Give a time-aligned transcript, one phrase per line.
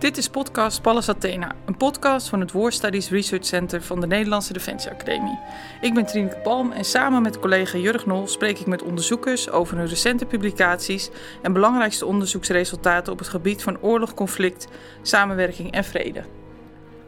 [0.00, 4.06] Dit is podcast Pallas Athena, een podcast van het War Studies Research Center van de
[4.06, 5.38] Nederlandse Defensie Academie.
[5.80, 9.76] Ik ben Trineke Palm en samen met collega Jurg Nol spreek ik met onderzoekers over
[9.76, 11.10] hun recente publicaties
[11.42, 14.68] en belangrijkste onderzoeksresultaten op het gebied van oorlog, conflict,
[15.02, 16.24] samenwerking en vrede.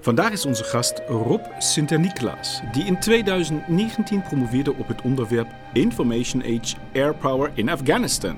[0.00, 6.76] Vandaag is onze gast Rob Sinterniklaas, die in 2019 promoveerde op het onderwerp Information Age
[6.94, 8.36] Air Power in Afghanistan.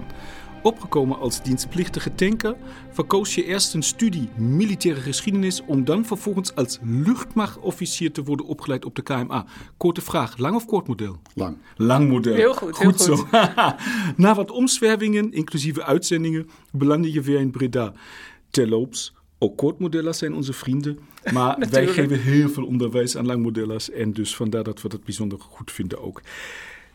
[0.64, 2.56] Opgekomen als dienstplichtige tanker,
[2.90, 8.84] verkoos je eerst een studie militaire geschiedenis om dan vervolgens als luchtmachtofficier te worden opgeleid
[8.84, 9.46] op de KMA.
[9.76, 11.20] Korte vraag, lang of kort model?
[11.34, 11.56] Lang.
[11.76, 12.34] Lang model.
[12.34, 13.26] Heel goed, heel goed zo.
[14.16, 17.92] Na wat omzwervingen, inclusieve uitzendingen, belandde je weer in Breda.
[18.50, 20.98] Terloops, ook kortmodellers zijn onze vrienden.
[21.32, 23.90] Maar wij geven heel veel onderwijs aan langmodellers.
[23.90, 26.22] En dus vandaar dat we dat bijzonder goed vinden ook.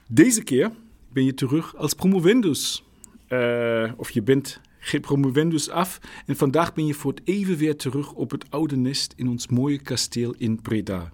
[0.07, 0.71] Deze keer
[1.13, 2.83] ben je terug als promovendus.
[3.29, 5.99] Eh, of je bent geen promovendus af.
[6.25, 9.47] En vandaag ben je voor het even weer terug op het oude nest in ons
[9.47, 11.09] mooie kasteel in Breda.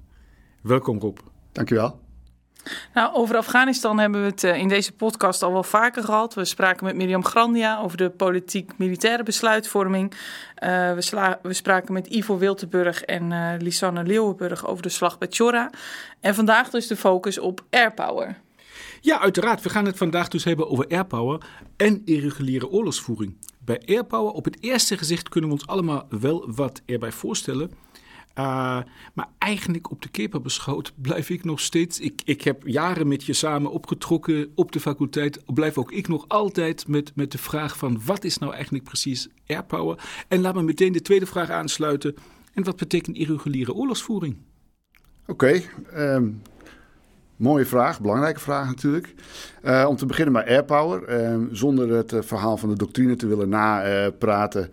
[0.61, 1.17] Welkom Rob.
[1.51, 2.03] Dankjewel.
[2.93, 6.33] Nou, over Afghanistan hebben we het eh, in deze podcast al wel vaker gehad.
[6.33, 10.13] We spraken met Mirjam Grandia over de politiek-militaire besluitvorming.
[10.55, 15.17] Eh, we, sla- we spraken met Ivo Wiltenburg en eh, Lisanne Leeuwenburg over de slag
[15.17, 15.69] bij Chora.
[16.19, 18.35] En vandaag dus de focus op airpower.
[19.05, 19.61] Ja, uiteraard.
[19.61, 21.45] We gaan het vandaag dus hebben over airpower
[21.77, 23.37] en irreguliere oorlogsvoering.
[23.59, 27.71] Bij airpower, op het eerste gezicht kunnen we ons allemaal wel wat erbij voorstellen.
[28.37, 28.79] Uh,
[29.13, 31.99] maar eigenlijk op de keper beschouwd blijf ik nog steeds.
[31.99, 35.39] Ik, ik heb jaren met je samen opgetrokken op de faculteit.
[35.53, 39.27] Blijf ook ik nog altijd met, met de vraag van wat is nou eigenlijk precies
[39.47, 40.25] airpower?
[40.27, 42.15] En laat me meteen de tweede vraag aansluiten.
[42.53, 44.37] En wat betekent irreguliere oorlogsvoering?
[45.27, 45.61] Oké,
[45.93, 46.41] um,
[47.35, 49.13] mooie vraag, belangrijke vraag natuurlijk.
[49.63, 51.23] Uh, om te beginnen bij airpower.
[51.23, 54.71] Uh, zonder het uh, verhaal van de doctrine te willen napraten.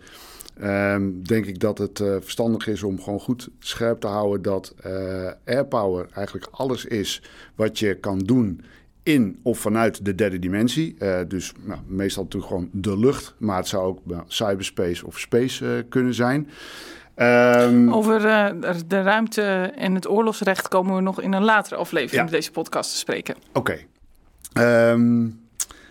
[0.63, 4.75] Um, denk ik dat het uh, verstandig is om gewoon goed scherp te houden dat
[5.45, 7.21] airpower eigenlijk alles is
[7.55, 8.61] wat je kan doen
[9.03, 10.97] in of vanuit de derde dimensie.
[11.27, 16.13] Dus nou, meestal natuurlijk gewoon de lucht, maar het zou ook cyberspace of space kunnen
[16.13, 16.49] zijn.
[17.15, 18.21] Um, Over
[18.87, 19.41] de ruimte
[19.75, 22.23] en het oorlogsrecht komen we nog in een latere aflevering Ja.
[22.27, 23.35] van deze podcast te spreken.
[23.53, 23.77] Oké.
[24.53, 24.91] Okay.
[24.91, 25.41] Um,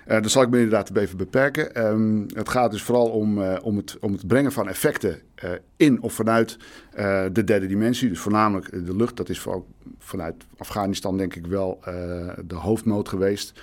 [0.06, 1.86] uh, dan zal ik me inderdaad even beperken.
[1.86, 5.50] Um, het gaat dus vooral om, uh, om, het, om het brengen van effecten uh,
[5.76, 6.56] in of vanuit
[7.32, 8.08] de derde dimensie.
[8.08, 9.16] Dus voornamelijk de lucht.
[9.16, 9.66] Dat is vooral
[9.98, 11.80] vanuit Afghanistan denk ik wel
[12.44, 13.60] de hoofdmoot geweest.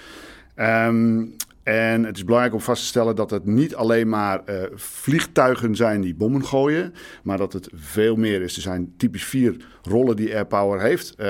[0.55, 1.35] Um,
[1.69, 5.75] en het is belangrijk om vast te stellen dat het niet alleen maar uh, vliegtuigen
[5.75, 6.93] zijn die bommen gooien,
[7.23, 8.55] maar dat het veel meer is.
[8.55, 11.13] Er zijn typisch vier rollen die Airpower heeft.
[11.17, 11.25] Uh,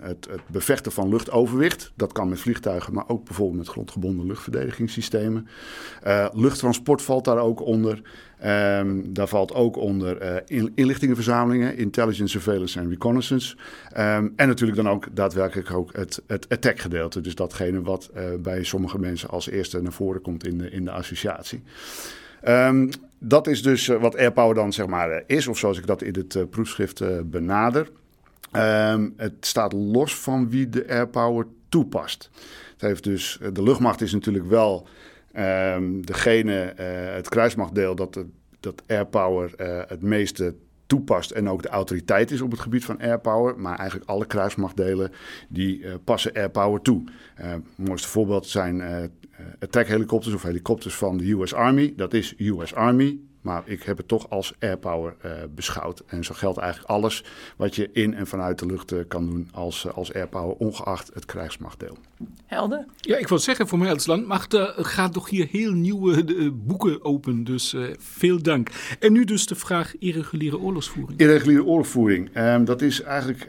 [0.00, 5.48] het, het, bevechten van luchtoverwicht, dat kan met vliegtuigen, maar ook bijvoorbeeld met grondgebonden luchtverdedigingssystemen.
[6.06, 8.02] Uh, luchttransport valt daar ook onder.
[8.46, 13.56] Um, daar valt ook onder in, inlichtingenverzamelingen, intelligence, surveillance en reconnaissance.
[13.92, 17.20] Um, en natuurlijk dan ook daadwerkelijk ook het, het attack gedeelte.
[17.20, 20.84] Dus datgene wat uh, bij sommige mensen als eerste naar voren komt in de, in
[20.84, 21.62] de associatie.
[22.48, 22.88] Um,
[23.18, 26.14] dat is dus uh, wat airpower dan zeg maar is, of zoals ik dat in
[26.14, 27.88] het proefschrift benader.
[29.16, 32.30] het staat los van wie de airpower toepast.
[32.72, 34.86] Het heeft dus, de luchtmacht is natuurlijk wel
[35.38, 38.24] Um, degene, uh, het kruismachtdeel, dat,
[38.60, 40.54] dat airpower uh, het meeste
[40.86, 43.60] toepast en ook de autoriteit is op het gebied van airpower.
[43.60, 45.12] Maar eigenlijk alle kruismachtdelen
[45.48, 47.04] die uh, passen airpower toe.
[47.34, 48.82] het mooiste voorbeeld zijn
[49.58, 51.92] attack helikopters of helikopters van de US Army.
[51.96, 53.18] Dat is US Army.
[53.44, 56.02] Maar ik heb het toch als airpower uh, beschouwd.
[56.06, 57.24] En zo geldt eigenlijk alles
[57.56, 61.10] wat je in en vanuit de lucht uh, kan doen als, uh, als airpower, ongeacht
[61.14, 61.96] het krijgsmachtdeel.
[62.46, 62.86] Helder.
[62.96, 67.44] Ja, ik wil zeggen, voor mij als landmacht gaat toch hier heel nieuwe boeken open.
[67.44, 68.68] Dus veel dank.
[68.98, 71.20] En nu dus de vraag irreguliere oorlogsvoering.
[71.20, 72.36] Irreguliere oorlogsvoering.
[72.36, 73.46] Um, dat is eigenlijk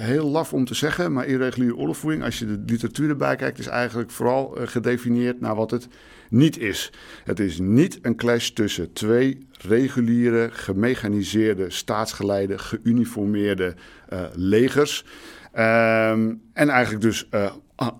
[0.00, 1.12] heel laf om te zeggen.
[1.12, 5.70] Maar irreguliere oorlogsvoering, als je de literatuur erbij kijkt, is eigenlijk vooral gedefinieerd naar wat
[5.70, 5.88] het
[6.30, 6.92] niet is.
[7.24, 13.74] Het is niet een clash tussen twee reguliere, gemechaniseerde, staatsgeleide, geuniformeerde
[14.12, 15.04] uh, legers.
[15.52, 17.50] Um, en eigenlijk dus uh,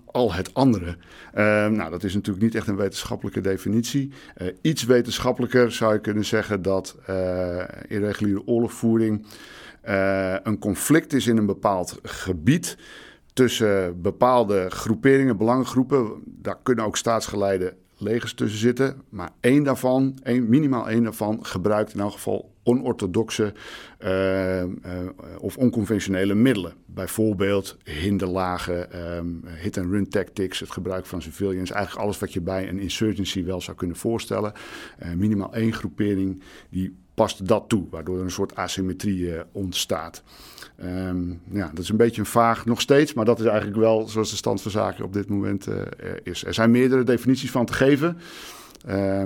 [0.05, 0.87] al het andere.
[0.89, 4.11] Um, nou, dat is natuurlijk niet echt een wetenschappelijke definitie.
[4.37, 6.97] Uh, iets wetenschappelijker zou je kunnen zeggen dat
[7.87, 9.25] irreguliere oorlogvoering
[10.43, 12.77] een conflict is in een bepaald gebied
[13.33, 16.11] tussen bepaalde groeperingen, belangengroepen.
[16.25, 19.01] Daar kunnen ook staatsgeleide legers tussen zitten.
[19.09, 23.53] Maar één daarvan, één, minimaal één daarvan, gebruikt in elk geval onorthodoxe
[24.03, 24.69] uh, uh,
[25.39, 26.73] of onconventionele middelen.
[26.85, 31.71] Bijvoorbeeld hinderlagen, um, hit-and-run tactics, het gebruik van civilians.
[31.71, 34.53] Eigenlijk alles wat je bij een insurgency wel zou kunnen voorstellen.
[35.03, 40.23] Uh, minimaal één groepering die past dat toe, waardoor er een soort asymmetrie ontstaat.
[40.83, 44.07] Um, ja, dat is een beetje een vaag nog steeds, maar dat is eigenlijk wel
[44.07, 45.67] zoals de stand van zaken op dit moment
[46.23, 46.45] is.
[46.45, 48.17] Er zijn meerdere definities van te geven,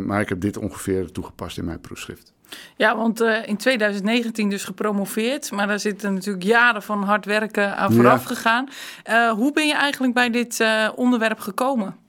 [0.06, 2.34] maar ik heb dit ongeveer toegepast in mijn proefschrift.
[2.76, 7.78] Ja, want uh, in 2019 dus gepromoveerd, maar daar zitten natuurlijk jaren van hard werken
[7.78, 8.70] aan vooraf gegaan.
[9.10, 12.03] Uh, hoe ben je eigenlijk bij dit uh, onderwerp gekomen?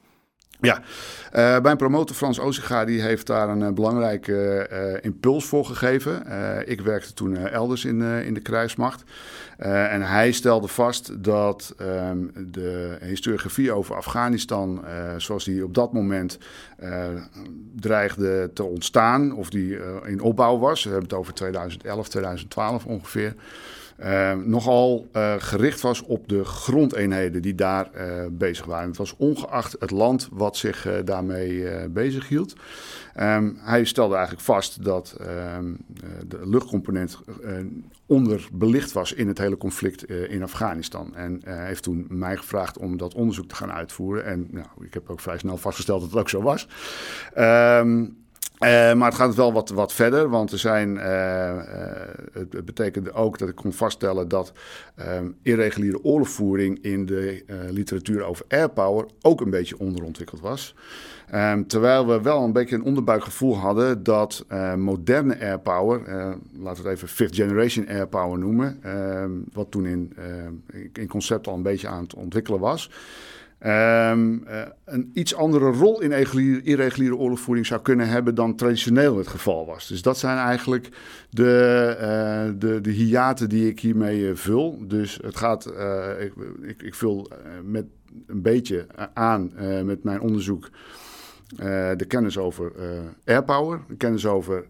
[0.65, 0.83] Ja,
[1.37, 6.27] uh, mijn promotor Frans Oziga die heeft daar een uh, belangrijke uh, impuls voor gegeven.
[6.69, 9.05] ik werkte toen elders in, in de krijgsmacht.
[9.57, 14.85] en hij stelde vast dat um, de historiografie over Afghanistan,
[15.17, 16.39] zoals die op dat moment
[17.77, 23.35] dreigde te ontstaan, of die in opbouw was, we hebben het over 2011, 2012 ongeveer.
[24.01, 28.89] Uh, nogal uh, gericht was op de grondeenheden die daar uh, bezig waren.
[28.89, 32.55] Het was ongeacht het land wat zich daarmee bezig hield.
[33.21, 35.17] Um, hij stelde eigenlijk vast dat
[35.57, 35.79] um,
[36.27, 37.19] de luchtcomponent
[38.07, 41.15] onderbelicht was in het hele conflict in Afghanistan.
[41.15, 44.25] En heeft toen mij gevraagd om dat onderzoek te gaan uitvoeren.
[44.25, 46.69] En nou, ik heb ook vrij snel vastgesteld dat het ook zo was.
[47.39, 48.24] Um,
[48.59, 51.63] uh, maar het gaat wel wat, wat verder, want er zijn, uh, uh,
[52.33, 54.53] het, betekende ook dat ik kon vaststellen dat
[55.43, 60.75] irreguliere oorlogvoering in de literatuur over airpower ook een beetje onderontwikkeld was.
[61.35, 64.47] Um, terwijl we wel een beetje een onderbuikgevoel hadden dat
[64.77, 66.01] moderne airpower,
[66.59, 70.17] laten we het even fifth generation airpower noemen, ehm, wat toen in,
[70.93, 72.91] in concept al een beetje aan het ontwikkelen was.
[73.67, 76.13] Um, uh, een iets andere rol in
[76.65, 79.89] irreguliere oorlogvoering zou kunnen hebben dan traditioneel het geval was.
[79.89, 80.89] Dus dat zijn eigenlijk
[81.31, 84.79] de, uh, de, de hiaten die ik hiermee uh, vul.
[84.89, 85.67] Dus het gaat,
[86.19, 86.33] ik,
[86.63, 87.31] ik, ik, vul
[87.63, 87.85] met
[88.27, 89.53] een beetje aan
[89.85, 90.71] met mijn onderzoek
[91.97, 92.73] de kennis over
[93.25, 94.65] airpower, de kennis over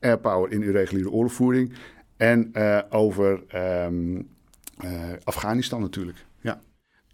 [0.00, 1.72] airpower in irreguliere oorlogvoering
[2.16, 2.52] en
[2.90, 3.42] over
[3.84, 4.28] um,
[5.24, 6.26] Afghanistan natuurlijk.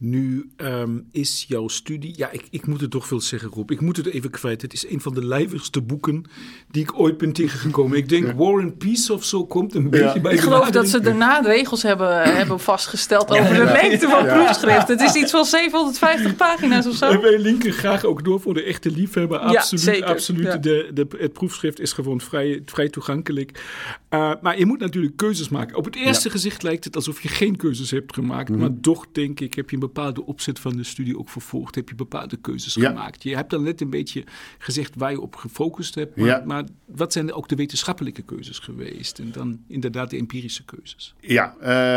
[0.04, 3.70] Nu um, is jouw studie, ja, ik, ik moet het toch veel zeggen, Rob.
[3.70, 4.62] Ik moet het even kwijt.
[4.62, 6.24] Het is een van de lijvigste boeken
[6.70, 7.96] die ik ooit ben tegengekomen.
[7.96, 11.00] Ik denk War and Peace of zo komt een beetje bij Ik geloof dat ze
[11.00, 14.88] daarna regels hebben, hebben vastgesteld over de lengte van proefschrift.
[14.88, 17.10] Het is iets van 750 pagina's of zo.
[17.10, 19.38] En wij linken graag ook door voor de echte liefhebber.
[19.38, 20.04] Absoluut, zeker.
[20.04, 20.62] absoluut.
[20.62, 23.62] De, de, het proefschrift is gewoon vrij, vrij toegankelijk.
[24.10, 25.76] Uh, maar je moet natuurlijk keuzes maken.
[25.76, 28.48] Op het eerste gezicht lijkt het alsof je geen keuzes hebt gemaakt.
[28.48, 28.64] Mm -hmm.
[28.64, 31.74] Maar toch denk ik, heb je een bepaalde opzet van de studie ook vervolgd?
[31.74, 32.88] Heb je bepaalde keuzes ja.
[32.88, 33.22] gemaakt?
[33.22, 34.24] Je hebt dan net een beetje
[34.58, 36.16] gezegd waar je op gefocust hebt.
[36.16, 36.42] Maar, ja.
[36.44, 39.18] maar wat zijn ook de wetenschappelijke keuzes geweest?
[39.18, 41.14] En dan inderdaad de empirische keuzes.
[41.20, 41.54] Ja,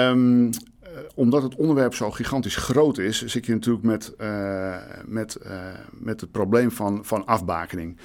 [0.10, 0.50] um,
[1.16, 5.52] omdat het onderwerp zo gigantisch groot is, zit je natuurlijk met, uh, met, uh,
[5.92, 7.98] met het probleem van, van afbakening.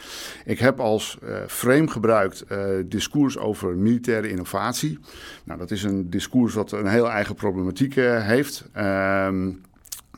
[0.45, 2.45] Ik heb als uh, frame gebruikt
[2.87, 4.99] discours over militaire innovatie.
[5.45, 8.65] Nou, dat is een discours wat een heel eigen problematiek heeft.
[8.77, 9.61] Um, um,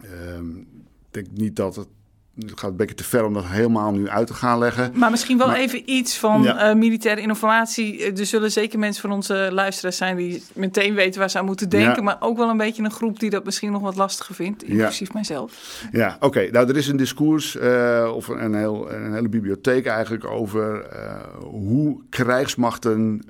[0.05, 1.89] ik denk niet dat het
[2.39, 4.93] het gaat een beetje te ver om dat helemaal nu uit te gaan leggen.
[4.95, 6.71] Maar misschien wel maar, even iets van ja.
[6.71, 8.13] uh, militaire innovatie.
[8.13, 11.69] Er zullen zeker mensen van onze luisteraars zijn die meteen weten waar ze aan moeten
[11.69, 11.97] denken.
[11.97, 12.03] Ja.
[12.03, 15.09] Maar ook wel een beetje een groep die dat misschien nog wat lastiger vindt, inclusief
[15.09, 15.15] ja.
[15.15, 15.83] mijzelf.
[15.93, 16.27] Ja, oké.
[16.27, 16.49] Okay.
[16.49, 21.13] Nou, er is een discours uh, of een, heel, een hele bibliotheek eigenlijk over uh,
[21.41, 23.23] hoe krijgsmachten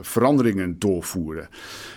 [0.00, 1.48] veranderingen doorvoeren.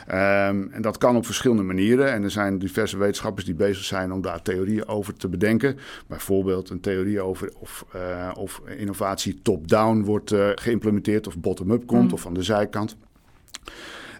[0.07, 2.11] Um, en dat kan op verschillende manieren.
[2.11, 5.77] En er zijn diverse wetenschappers die bezig zijn om daar theorieën over te bedenken.
[6.19, 12.07] Bijvoorbeeld een theorie over of, uh, of innovatie top-down wordt uh, geïmplementeerd of bottom-up komt
[12.07, 12.13] mm.
[12.13, 12.97] of van de zijkant.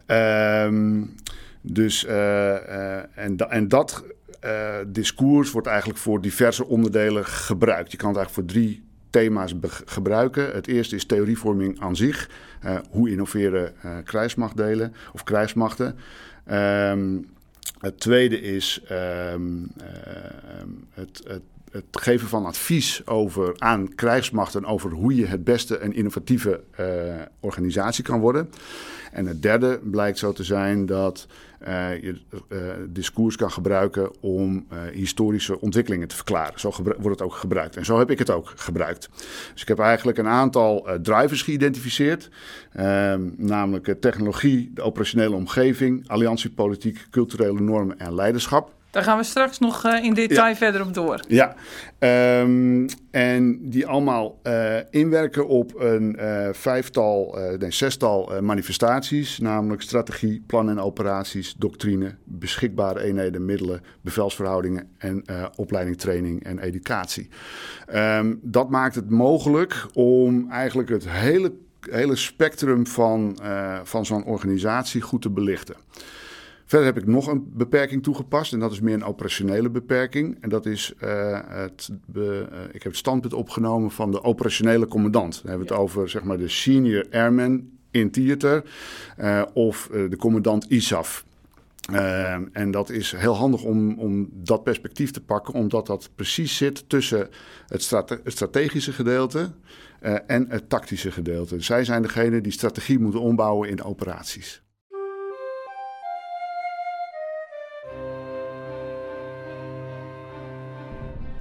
[0.08, 1.16] Um,
[1.62, 4.04] dus, uh, en, da en dat
[4.88, 7.92] discours wordt eigenlijk voor diverse onderdelen gebruikt.
[7.92, 9.54] Je kan het eigenlijk voor drie thema's
[9.86, 10.52] gebruiken.
[10.52, 12.30] Het eerste is theorievorming aan zich.
[12.66, 15.96] Uh, hoe innoveren uh, krijgsmachtdelen of krijgsmachten.
[16.52, 17.28] Um,
[17.80, 19.88] het tweede is um, uh,
[20.94, 21.42] het, het,
[21.72, 26.64] het, geven van advies over, aan krijgsmachten over hoe je het beste een innovatieve
[27.40, 28.50] organisatie kan worden.
[29.12, 31.28] En het derde blijkt zo te zijn dat
[31.68, 32.16] uh, je
[32.50, 32.60] uh,
[32.90, 36.60] discours kan gebruiken om historische ontwikkelingen te verklaren.
[36.60, 37.76] Zo wordt het ook gebruikt.
[37.76, 39.10] En zo heb ik het ook gebruikt.
[39.54, 42.30] Dus ik heb eigenlijk een aantal drivers geïdentificeerd.
[42.72, 48.78] Ehm, namelijk technologie, de operationele omgeving, alliantiepolitiek, culturele normen en leiderschap.
[48.92, 50.56] Daar gaan we straks nog uh, in detail ja.
[50.56, 51.20] verder op door.
[51.28, 51.56] Ja,
[52.42, 60.44] um, en die allemaal uh, inwerken op een uh, vijftal, nee, zestal manifestaties, namelijk strategie,
[60.48, 65.24] plan en operaties, doctrine, beschikbare eenheden, middelen, bevelsverhoudingen en
[65.56, 67.30] opleiding, training en educatie.
[67.96, 71.54] Um, dat maakt het mogelijk om eigenlijk het hele
[71.90, 73.38] hele spectrum van,
[73.84, 75.76] van zo'n organisatie goed te belichten.
[76.70, 80.38] Verder heb ik nog een beperking toegepast en dat is meer een operationele beperking.
[80.42, 84.88] En dat is, uh, het, be, uh, ik heb het standpunt opgenomen van de operationele
[84.88, 85.34] commandant.
[85.34, 88.64] Dan hebben we het over zeg maar, de senior airman in theater
[89.20, 91.26] uh, of de commandant ISAF.
[92.52, 96.90] en dat is heel handig om, om dat perspectief te pakken, omdat dat precies zit
[96.90, 97.30] tussen
[97.68, 99.52] het, strate het strategische gedeelte
[100.28, 101.62] en het tactische gedeelte.
[101.62, 104.62] Zij zijn degene die strategie moeten ombouwen in operaties.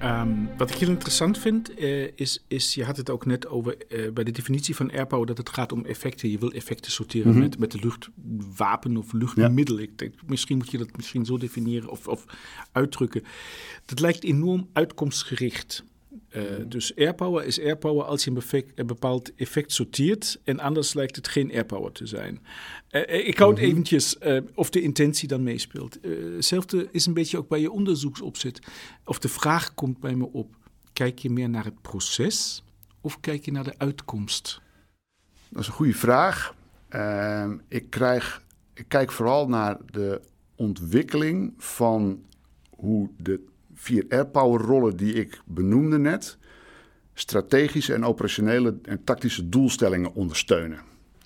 [0.02, 3.76] Um, wat ik heel interessant vind, uh, is, is, je had het ook net over
[3.88, 6.31] uh, bij de definitie van airpower, dat het gaat om effecten.
[6.31, 7.43] Je wil effecten sorteren mm -hmm.
[7.43, 9.76] met, met de luchtwapen of luchtmiddel.
[9.76, 9.83] Ja.
[9.83, 12.25] Ik denk, misschien moet je dat misschien zo definiëren of, of
[12.73, 13.23] uitdrukken.
[13.85, 15.85] Dat lijkt enorm uitkomstgericht.
[16.37, 18.32] Uh, dus airpower is airpower als je
[18.75, 22.42] een, bepaald effect sorteert en anders lijkt het geen airpower te zijn.
[22.90, 23.70] Uh, ik houd mm -hmm.
[23.70, 25.99] eventjes uh, of de intentie dan meespeelt.
[26.35, 28.61] Hetzelfde is een beetje ook bij je onderzoeksopzet.
[29.04, 30.54] Of de vraag komt bij me op,
[30.92, 32.62] kijk je meer naar het proces
[33.00, 34.61] of kijk je naar de uitkomst?
[35.49, 36.54] Dat is een goede vraag.
[36.88, 38.42] Ehm, ik, krijg,
[38.75, 40.20] ik kijk vooral naar de
[40.56, 42.23] ontwikkeling van
[42.70, 43.44] hoe de
[43.78, 46.38] vier airpower rollen die ik benoemde net,
[47.14, 50.78] strategische en operationele en tactische doelstellingen ondersteunen.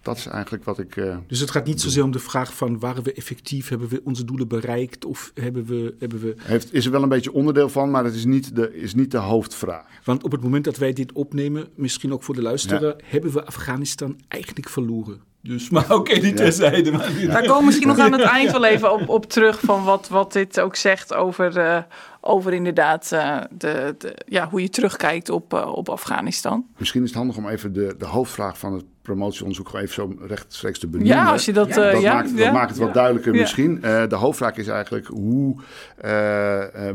[0.03, 0.97] Dat is eigenlijk wat ik.
[0.97, 4.01] Uh, dus het gaat niet zozeer om de vraag van waren we effectief, hebben we
[4.05, 5.95] onze doelen bereikt of hebben we.
[5.99, 6.35] Hebben we...
[6.39, 9.11] Heeft, is er wel een beetje onderdeel van, maar het is niet de, is niet
[9.11, 9.87] de hoofdvraag.
[10.05, 12.97] Want op het moment dat wij dit opnemen, misschien ook voor de luisteraar, ja.
[13.05, 15.21] hebben we Afghanistan eigenlijk verloren.
[15.43, 16.91] Dus, maar oké, okay, die terzijde.
[16.91, 17.27] Maar die...
[17.27, 20.09] Daar komen we misschien nog aan het eind wel even op, op terug van wat,
[20.09, 21.83] wat dit ook zegt over, uh,
[22.25, 26.67] over inderdaad uh, de, de, ja, hoe je terugkijkt op, uh, op Afghanistan.
[26.77, 30.27] Misschien is het handig om even de, de hoofdvraag van het promotieonderzoek gewoon even zo
[30.27, 31.17] rechtstreeks te benoemen.
[31.17, 31.69] Ja, als je dat...
[31.69, 33.81] Ja, dat, ja, maakt, dat maakt het wat duidelijker misschien.
[33.81, 35.57] de hoofdvraag is eigenlijk hoe,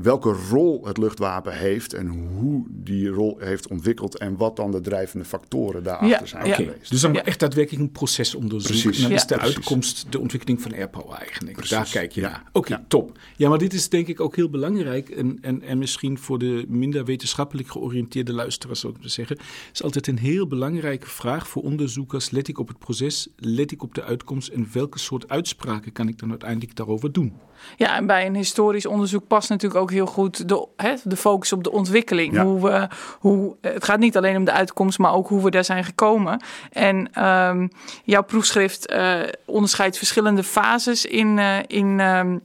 [0.01, 4.81] welke rol het luchtwapen heeft en hoe die rol heeft ontwikkeld en wat dan de
[4.81, 6.89] drijvende factoren daarachter zijn geweest.
[6.89, 8.71] Dus dan echt daadwerkelijk een proces onderzoek.
[8.71, 8.97] Precies.
[8.97, 9.55] En dan is de precies.
[9.55, 11.53] uitkomst de ontwikkeling van airpower eigenlijk.
[11.53, 11.77] Precies.
[11.77, 12.43] Daar kijk je naar.
[12.51, 13.17] Oké, okay, top.
[13.35, 15.09] Ja, maar dit is denk ik ook heel belangrijk.
[15.17, 19.37] En, en, en misschien voor de minder wetenschappelijk georiënteerde luisteraars ook te zeggen.
[19.73, 22.29] is altijd een heel belangrijke vraag voor onderzoekers.
[22.29, 23.27] Let ik op het proces?
[23.35, 24.47] Let ik op de uitkomst?
[24.47, 27.33] En welke soort uitspraken kan ik dan uiteindelijk daarover doen?
[27.77, 31.53] Ja, en bij een historisch onderzoek past natuurlijk ook heel goed de, hè, de focus
[31.53, 32.33] op de ontwikkeling.
[32.33, 32.43] Ja.
[32.43, 32.87] Hoe we,
[33.19, 36.41] hoe, het gaat niet alleen om de uitkomst, maar ook hoe we daar zijn gekomen.
[36.71, 37.69] En um,
[38.03, 42.41] jouw proefschrift uh, onderscheidt verschillende fases in, uh, in, um,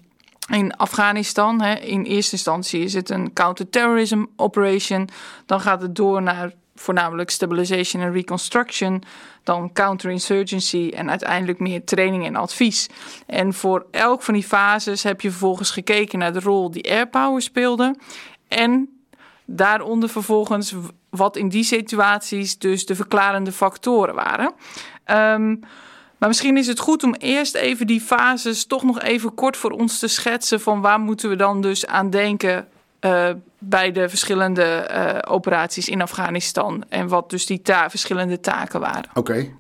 [0.51, 1.61] in Afghanistan.
[1.61, 1.75] Hè.
[1.75, 5.09] In eerste instantie is het een counterterrorism operation.
[5.47, 9.03] Dan gaat het door naar voornamelijk stabilization en reconstruction,
[9.43, 12.89] dan counterinsurgency en uiteindelijk meer training en advies.
[13.27, 17.43] En voor elk van die fases heb je vervolgens gekeken naar de rol die airpower
[17.43, 17.97] speelde
[18.49, 19.03] en
[19.45, 20.75] daaronder vervolgens
[21.11, 24.55] wat in die situaties dus de verklarende factoren waren.
[25.07, 25.61] Um,
[26.23, 29.71] maar misschien is het goed om eerst even die fases toch nog even kort voor
[29.71, 32.69] ons te schetsen van waar moeten we dan dus aan denken
[33.01, 38.81] uh, bij de verschillende uh, operaties in Afghanistan en wat dus die ta verschillende taken
[38.81, 39.11] waren.
[39.15, 39.51] Oké.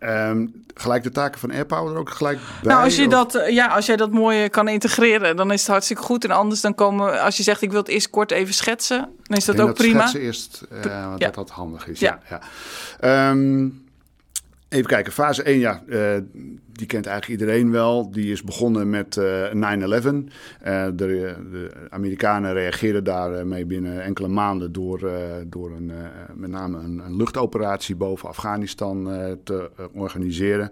[0.00, 0.28] Okay.
[0.30, 2.72] Um, gelijk de taken van Airpower er ook gelijk bij?
[2.72, 6.02] Nou, als, je dat, ja, als jij dat mooi kan integreren, dan is het hartstikke
[6.02, 6.24] goed.
[6.24, 9.36] En anders dan komen, als je zegt ik wil het eerst kort even schetsen, dan
[9.36, 9.98] is dat ook dat prima.
[10.00, 11.16] Schetsen eerst, uh, ja.
[11.16, 12.00] dat dat handig is.
[12.00, 12.20] Ja.
[12.28, 12.40] ja,
[13.00, 13.30] ja.
[13.30, 13.83] Um,
[14.68, 16.16] Even kijken, fase 1, ja, uh,
[16.72, 18.10] die kent eigenlijk iedereen wel.
[18.10, 19.54] Die is begonnen met uh, 9-11.
[19.54, 19.60] Uh,
[20.86, 25.10] de, de, Amerikanen reageerden daarmee binnen enkele maanden door,
[25.46, 25.92] door een,
[26.34, 29.08] met name een, een, luchtoperatie boven Afghanistan
[29.44, 30.70] te organiseren.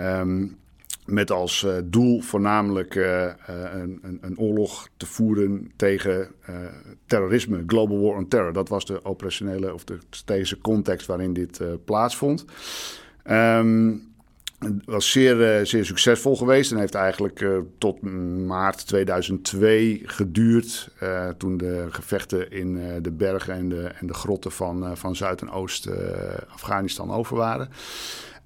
[0.00, 0.60] Um,
[1.06, 6.28] met als doel voornamelijk een, een, een, oorlog te voeren tegen
[7.06, 8.52] terrorisme, Global War on Terror.
[8.52, 12.44] Dat was de operationele of de strategische context waarin dit plaatsvond.
[13.30, 14.10] Um,
[14.58, 18.00] het was zeer, uh, zeer succesvol geweest en heeft eigenlijk uh, tot
[18.46, 20.90] maart 2002 geduurd.
[21.02, 25.40] Uh, toen de gevechten in de bergen en de, en de grotten van, van Zuid-
[25.40, 27.68] en Oost-Afghanistan over waren.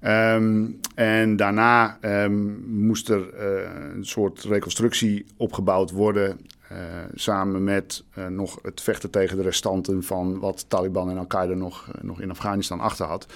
[0.01, 3.41] Um, en daarna um, moest er
[3.95, 6.39] een soort reconstructie opgebouwd worden.
[6.71, 6.77] Uh,
[7.13, 11.87] samen met uh, nog het vechten tegen de restanten van wat Taliban en Al-Qaeda nog,
[11.87, 13.27] uh, nog in Afghanistan achter had.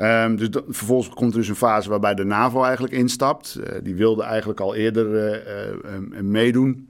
[0.00, 3.58] Um, dus vervolgens komt er dus een fase waarbij de NAVO eigenlijk instapt.
[3.82, 5.42] die wilde eigenlijk al eerder
[6.22, 6.88] meedoen.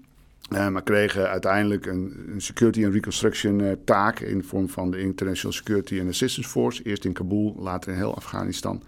[0.49, 5.53] maar kregen uiteindelijk een, een security and reconstruction taak in de vorm van de International
[5.53, 6.83] Security and Assistance Force.
[6.83, 8.83] Eerst in Kabul, later in heel Afghanistan.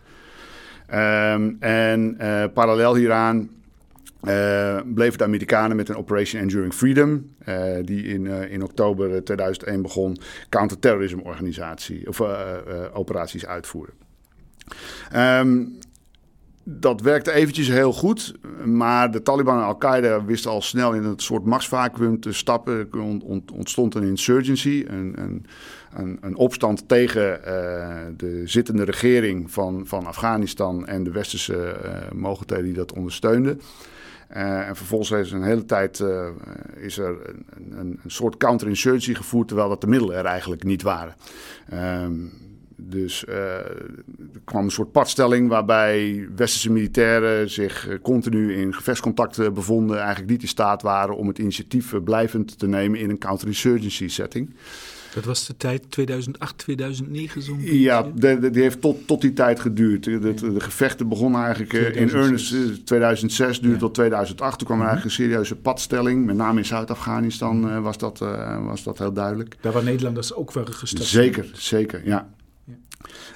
[0.86, 2.16] Ehm, en
[2.54, 3.50] parallel hieraan
[4.22, 9.24] uh, bleven de Amerikanen met een Operation Enduring Freedom, uh, die in, uh, in oktober
[9.24, 10.16] 2001 begon,
[10.48, 12.20] counterterrorism organisatie of
[12.92, 13.94] operaties uitvoeren.
[15.16, 15.78] Um,
[16.64, 18.34] dat werkte eventjes heel goed,
[18.64, 22.88] maar de Taliban en Al-Qaeda wisten al snel in het soort machtsvacuum te stappen.
[22.92, 23.00] Er
[23.54, 25.46] ontstond een insurgency, een, een,
[25.94, 27.40] een, een opstand tegen
[28.16, 31.76] de zittende regering van, van Afghanistan en de westerse
[32.14, 33.60] mogelijkheden die dat ondersteunden.
[34.36, 36.28] Uh, en vervolgens is een hele tijd uh,
[36.76, 37.44] is er een,
[37.78, 41.14] een, een soort counterinsurgency gevoerd, terwijl dat de middelen er eigenlijk niet waren.
[42.02, 42.32] Um,
[42.76, 49.98] dus uh, er kwam een soort padstelling waarbij westerse militairen zich continu in gevechtscontacten bevonden,
[49.98, 54.54] eigenlijk niet in staat waren om het initiatief blijvend te nemen in een counterinsurgency setting.
[55.14, 59.60] Dat was de tijd 2008, 2009 zo'n Ja, de, die heeft tot, tot die tijd
[59.60, 60.04] geduurd.
[60.04, 62.52] De, de, gevechten begonnen eigenlijk 2006.
[62.52, 64.58] in earnest 2006, duurde tot 2008.
[64.58, 64.94] Toen kwam er mhm.
[64.94, 66.26] eigenlijk een serieuze padstelling.
[66.26, 68.18] Met name in Zuid-Afghanistan uh, was, dat,
[68.60, 69.56] was dat heel duidelijk.
[69.60, 71.04] Daar waar Nederlanders ook waren gestart.
[71.04, 72.28] Zeker, zeker, ja.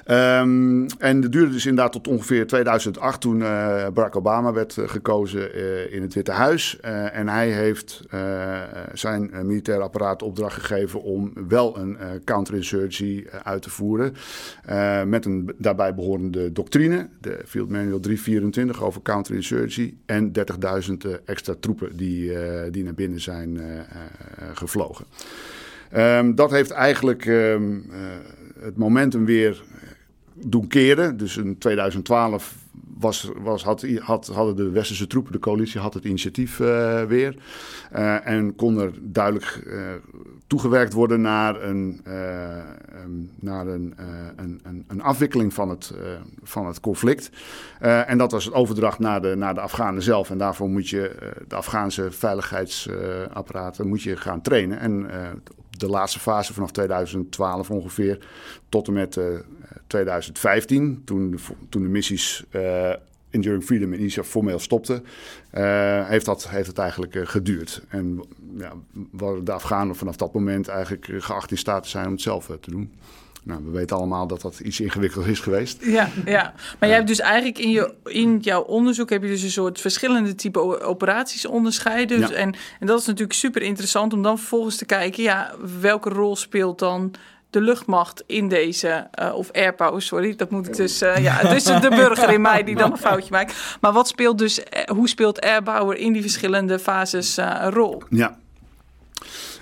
[0.07, 4.87] Um, en het duurde dus inderdaad tot ongeveer 2008 toen uh, Barack Obama werd uh,
[4.87, 6.79] gekozen uh, in het Witte Huis.
[7.11, 8.01] en hij heeft
[8.93, 14.13] zijn militaire apparaat opdracht gegeven om wel een counterinsurgency uit te voeren.
[15.09, 19.93] met een daarbij behorende doctrine, de Field Manual 324 over counterinsurgency.
[20.05, 20.31] En
[21.11, 22.31] 30.000 extra troepen die,
[22.71, 23.59] die naar binnen zijn
[24.53, 25.05] gevlogen.
[25.97, 27.85] Um, dat heeft eigenlijk um,
[28.65, 29.63] het momentum weer
[30.33, 31.17] doen keren.
[31.17, 32.55] Dus in 2012
[32.97, 37.35] was, was, had, had, hadden de westerse troepen, de coalitie, had het initiatief uh, weer.
[37.95, 39.81] Uh, en kon er duidelijk uh,
[40.47, 42.01] toegewerkt worden naar een,
[43.39, 43.93] naar een,
[44.35, 45.93] een, een, een, afwikkeling van het,
[46.43, 47.29] van het conflict.
[47.79, 50.29] en dat was het overdracht naar de, naar de Afghanen zelf.
[50.29, 51.15] En daarvoor moet je
[51.47, 54.79] de Afghaanse veiligheidsapparaten moet je gaan trainen.
[54.79, 55.09] En
[55.77, 58.27] de laatste fase vanaf 2012 ongeveer
[58.69, 59.19] tot en met
[59.87, 61.37] 2015, toen de,
[61.69, 62.93] toen de missies uh,
[63.29, 65.05] Enduring Freedom in ISAF formeel stopten,
[65.53, 67.81] uh, heeft, dat, heeft het eigenlijk geduurd.
[67.87, 68.23] En
[68.57, 68.73] ja,
[69.43, 72.71] de Afghanen vanaf dat moment eigenlijk geacht in staat te zijn om het zelf te
[72.71, 72.93] doen.
[73.45, 75.85] Nou, we weten allemaal dat dat iets ingewikkeld is geweest.
[75.85, 76.53] Ja, ja.
[76.79, 79.81] maar jij hebt dus eigenlijk in, je, in jouw onderzoek heb je dus een soort
[79.81, 82.19] verschillende type operaties onderscheiden.
[82.19, 86.09] Dus, en, en dat is natuurlijk super interessant om dan vervolgens te kijken, ja, welke
[86.09, 87.13] rol speelt dan
[87.49, 91.63] de luchtmacht in deze, uh, of airpower, sorry, dat moet ik dus, uh, ja, dus
[91.63, 93.77] de burger in mij die dan een foutje maakt.
[93.81, 98.03] Maar wat speelt dus, eh, hoe speelt airpower in die verschillende fases uh, een rol?
[98.09, 98.37] Ja.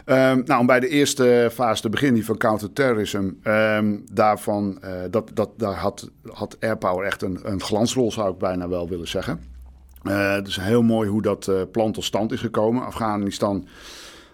[0.05, 4.89] Um, nou, om bij de eerste fase te beginnen, die van counterterrorism, um, daarvan, uh,
[5.09, 9.07] dat, dat, daar had, had airpower echt een, een glansrol, zou ik bijna wel willen
[9.07, 9.39] zeggen.
[10.03, 12.85] Uh, het is heel mooi hoe dat uh, plan tot stand is gekomen.
[12.85, 13.67] Afghanistan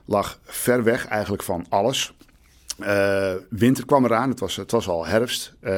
[0.05, 2.13] lag ver weg eigenlijk van alles.
[3.49, 5.55] Winter kwam eraan, het was, het was al herfst.
[5.62, 5.71] Uh,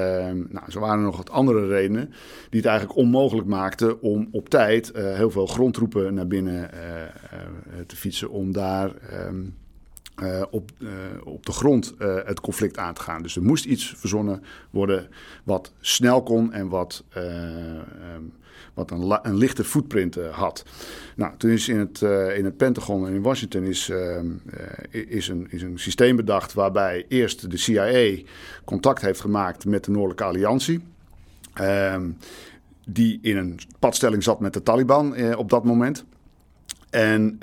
[0.50, 2.14] nou, zo waren er nog wat andere redenen
[2.50, 6.70] die het eigenlijk onmogelijk maakten om op tijd heel veel grondtroepen naar binnen
[7.88, 8.92] te fietsen om daar
[10.50, 10.72] op,
[11.24, 13.22] op de grond het conflict aan te gaan.
[13.22, 15.08] Dus er moest iets verzonnen worden
[15.44, 18.34] wat snel kon en wat um,
[18.74, 20.66] wat een, een lichte footprint had.
[21.16, 22.02] Nou, toen is in het,
[22.36, 24.20] in het Pentagon en in Washington is, uh,
[24.90, 28.24] is, een, is een systeem bedacht waarbij eerst de CIA
[28.66, 30.84] contact heeft gemaakt met de Noordelijke Alliantie.
[31.54, 32.10] Ehm,
[32.86, 36.06] die in een padstelling zat met de Taliban op dat moment.
[36.90, 37.38] En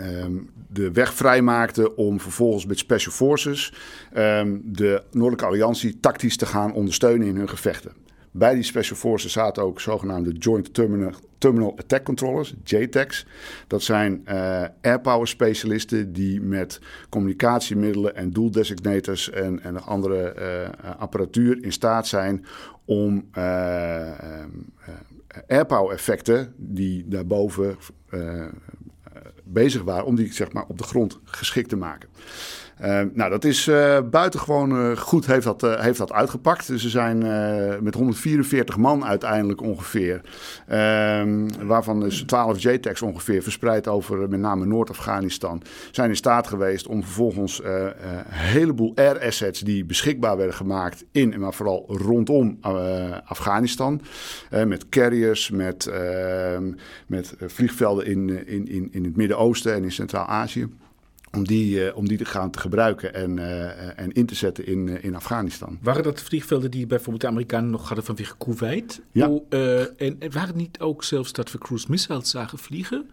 [0.00, 3.72] um, de weg vrijmaakte om vervolgens met Special Forces
[4.16, 7.92] um, de Noordelijke Alliantie tactisch te gaan ondersteunen in hun gevechten.
[8.30, 10.74] Bij die Special Forces zaten ook zogenaamde Joint
[11.38, 13.26] Terminal, Attack Controllers, JTACs.
[13.66, 20.34] Dat zijn uh, airpower specialisten die met communicatiemiddelen en doeldesignators en, en andere
[20.84, 22.44] uh, apparatuur in staat zijn
[22.84, 24.10] om uh,
[25.46, 27.76] airpower effecten die daarboven
[29.52, 32.08] bezig waren, om die zeg maar, op de grond geschikt te maken.
[32.82, 36.66] Uh, nou, dat is uh, buitengewoon uh, goed heeft dat, heeft dat uitgepakt.
[36.66, 37.18] Dus ze zijn
[37.82, 40.20] met 144 man uiteindelijk ongeveer,
[40.66, 46.86] ehm, waarvan dus 12 JTACs ongeveer verspreid over met name Noord-Afghanistan, zijn in staat geweest
[46.86, 52.58] om vervolgens een heleboel air assets die beschikbaar werden gemaakt in, maar vooral rondom
[53.24, 54.00] Afghanistan,
[54.66, 56.72] met carriers, met, ehm,
[57.06, 60.68] met vliegvelden in, in, in, in het Midden-Oosten en in Centraal-Azië
[61.32, 64.66] om die, uh, om die te gaan te gebruiken en, uh, en in te zetten
[64.66, 65.78] in, uh, in Afghanistan.
[65.82, 69.00] Waren dat vliegvelden die bijvoorbeeld de Amerikanen nog hadden vanwege Kuwait?
[69.12, 69.28] Ja.
[69.28, 73.10] O, en, en waren het niet ook zelfs dat we cruise missiles zagen vliegen?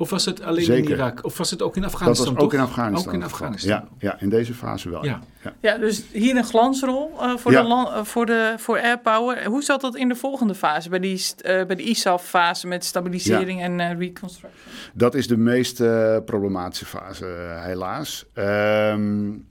[0.00, 0.90] Of was het alleen Zeker.
[0.90, 1.24] in Irak?
[1.24, 2.26] Of was het ook in Afghanistan?
[2.26, 2.60] Dat was ook toch?
[2.60, 3.12] in Afghanistan.
[3.12, 3.70] Ook in Afghanistan.
[3.70, 5.04] Ja, ja, in deze fase wel.
[5.04, 5.20] Ja.
[5.42, 5.52] ja.
[5.60, 7.62] Ja, dus hier een glansrol uh, voor, Ja.
[7.62, 9.44] de land, uh, voor, de, voor airpower.
[9.44, 13.62] Hoe zat dat in de volgende fase, bij, die, uh, bij de ISAF-fase met stabilisering
[13.62, 14.62] en uh, reconstruction?
[14.92, 17.24] Dat is de meest uh, problematische fase,
[17.64, 18.24] helaas.
[18.34, 19.46] Um,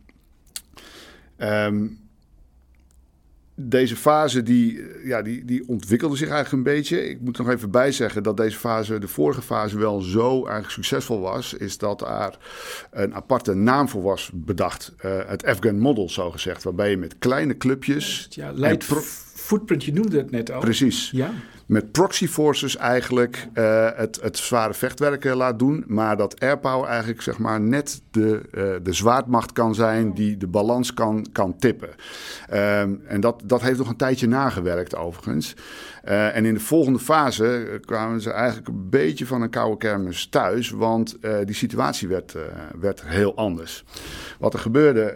[1.38, 2.09] um,
[3.62, 7.10] deze fase die, ja, die, die ontwikkelde zich eigenlijk een beetje.
[7.10, 10.36] Ik moet er nog even bij zeggen dat deze fase, de vorige fase, wel zo
[10.36, 11.54] eigenlijk succesvol was.
[11.54, 12.38] Is dat daar
[12.92, 14.94] een aparte naam voor was bedacht.
[15.06, 16.64] Uh, het Afghan Model, zo gezegd.
[16.64, 18.28] Waarbij je met kleine clubjes.
[18.30, 18.84] Ja, light
[19.50, 20.60] footprint, je noemde het net al.
[20.60, 21.12] Precies.
[21.12, 21.32] Ja.
[21.66, 25.84] Met proxy forces eigenlijk uh, het, het zware vechtwerk uh, laat doen.
[25.88, 30.48] Maar dat airpower eigenlijk zeg maar net de, uh, de zwaardmacht kan zijn die de
[30.48, 31.90] balans kan, kan tippen.
[31.90, 35.56] Um, en dat, dat heeft nog een tijdje nagewerkt overigens.
[36.06, 40.28] Uh, en in de volgende fase kwamen ze eigenlijk een beetje van een koude kermis
[40.28, 40.70] thuis.
[40.70, 42.36] Want die situatie werd,
[42.80, 43.84] werd heel anders.
[44.40, 45.16] Wat er gebeurde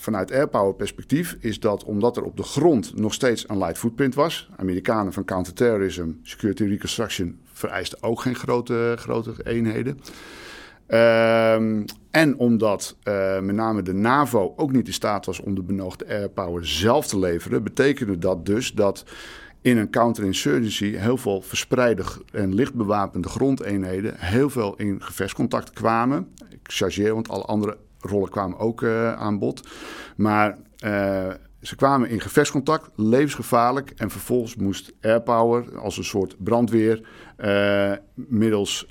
[0.00, 4.14] vanuit airpower perspectief is dat omdat er op de grond nog steeds een light footprint
[4.14, 4.50] was.
[4.56, 10.00] Amerikanen van counterterrorism, security reconstruction vereisten ook geen grote, grote eenheden.
[10.90, 15.62] Um, en omdat uh, met name de NAVO ook niet in staat was om de
[15.62, 19.04] benodigde airpower zelf te leveren, betekende dat dus dat
[19.60, 26.28] in een counterinsurgency heel veel verspreide en licht bewapende grondeenheden heel veel in gevechtscontact kwamen.
[26.50, 29.68] Ik chargeer, want alle andere rollen kwamen ook uh, aan bod.
[30.16, 31.26] Maar uh,
[31.60, 33.92] ze kwamen in gevechtscontact, levensgevaarlijk.
[33.96, 37.08] En vervolgens moest airpower als een soort brandweer
[37.38, 38.86] uh, middels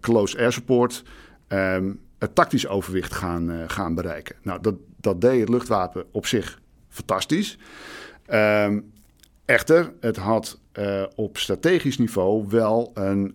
[0.00, 1.04] close air support
[1.48, 4.36] um, het tactisch overwicht gaan, gaan bereiken.
[4.42, 7.58] Nou, dat, dat deed het luchtwapen op zich fantastisch.
[8.32, 8.94] Um,
[9.44, 10.60] Echter, het had
[11.14, 13.34] op strategisch niveau wel een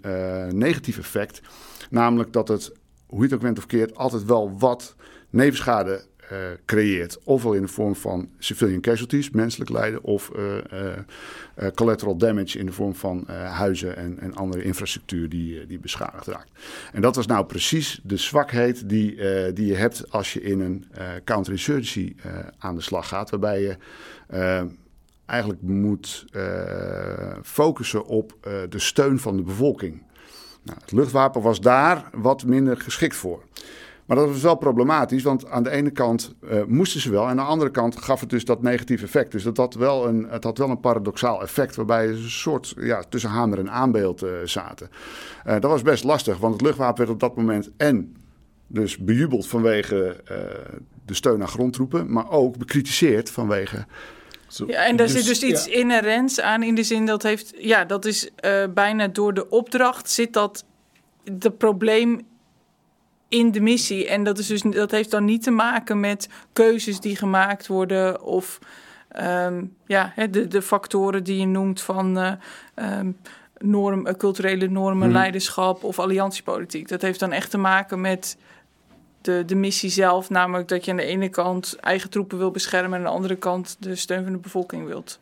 [0.49, 1.41] negatief effect.
[1.89, 2.71] Namelijk dat het,
[3.05, 4.95] hoe je het ook went of keert, altijd wel wat
[5.31, 7.19] nevenschade uh, creëert.
[7.23, 10.31] Ofwel in de vorm van civilian casualties, menselijk lijden, of
[11.75, 16.49] collateral damage in de vorm van huizen en, en, andere infrastructuur die, die beschadigd raakt.
[16.93, 19.15] En dat was nou precies de zwakheid die,
[19.53, 20.85] die je hebt als je in een
[21.23, 22.15] counterinsurgency
[22.57, 23.77] aan de slag gaat, waarbij je
[25.25, 26.25] eigenlijk moet
[27.43, 28.37] focussen op
[28.69, 30.03] de steun van de bevolking.
[30.63, 33.43] Nou, het luchtwapen was daar wat minder geschikt voor.
[34.05, 37.23] Maar dat was wel problematisch, want aan de ene kant uh, moesten ze wel...
[37.23, 39.31] en aan de andere kant gaf het dus dat negatief effect.
[39.31, 41.75] Dus dat had wel een, het had wel een paradoxaal effect...
[41.75, 44.89] waarbij ze een soort ja, tussen hamer en aanbeeld zaten.
[45.43, 47.71] dat was best lastig, want het luchtwapen werd op dat moment...
[47.77, 48.15] en
[48.67, 50.23] dus bejubeld vanwege
[51.05, 52.11] de steun aan grondtroepen...
[52.11, 53.85] maar ook bekritiseerd vanwege...
[54.51, 55.73] Zo, ja, en daar dus, zit dus iets ja.
[55.73, 60.09] inherents aan in de zin dat heeft, ja, dat is uh, bijna door de opdracht
[60.09, 60.65] zit dat
[61.23, 62.21] het probleem
[63.31, 64.07] in de missie.
[64.07, 68.21] En dat, is dus, dat heeft dan niet te maken met keuzes die gemaakt worden
[68.21, 68.59] of
[69.21, 72.31] um, ja, de, de factoren die je noemt van uh,
[72.99, 73.17] um,
[73.57, 75.13] norm, culturele normen, hmm.
[75.13, 76.87] leiderschap of alliantiepolitiek.
[76.87, 78.37] Dat heeft dan echt te maken met
[79.21, 82.91] de, de missie zelf, namelijk dat je aan de ene kant eigen troepen wil beschermen
[82.91, 85.19] en aan de andere kant de steun van de bevolking wilt.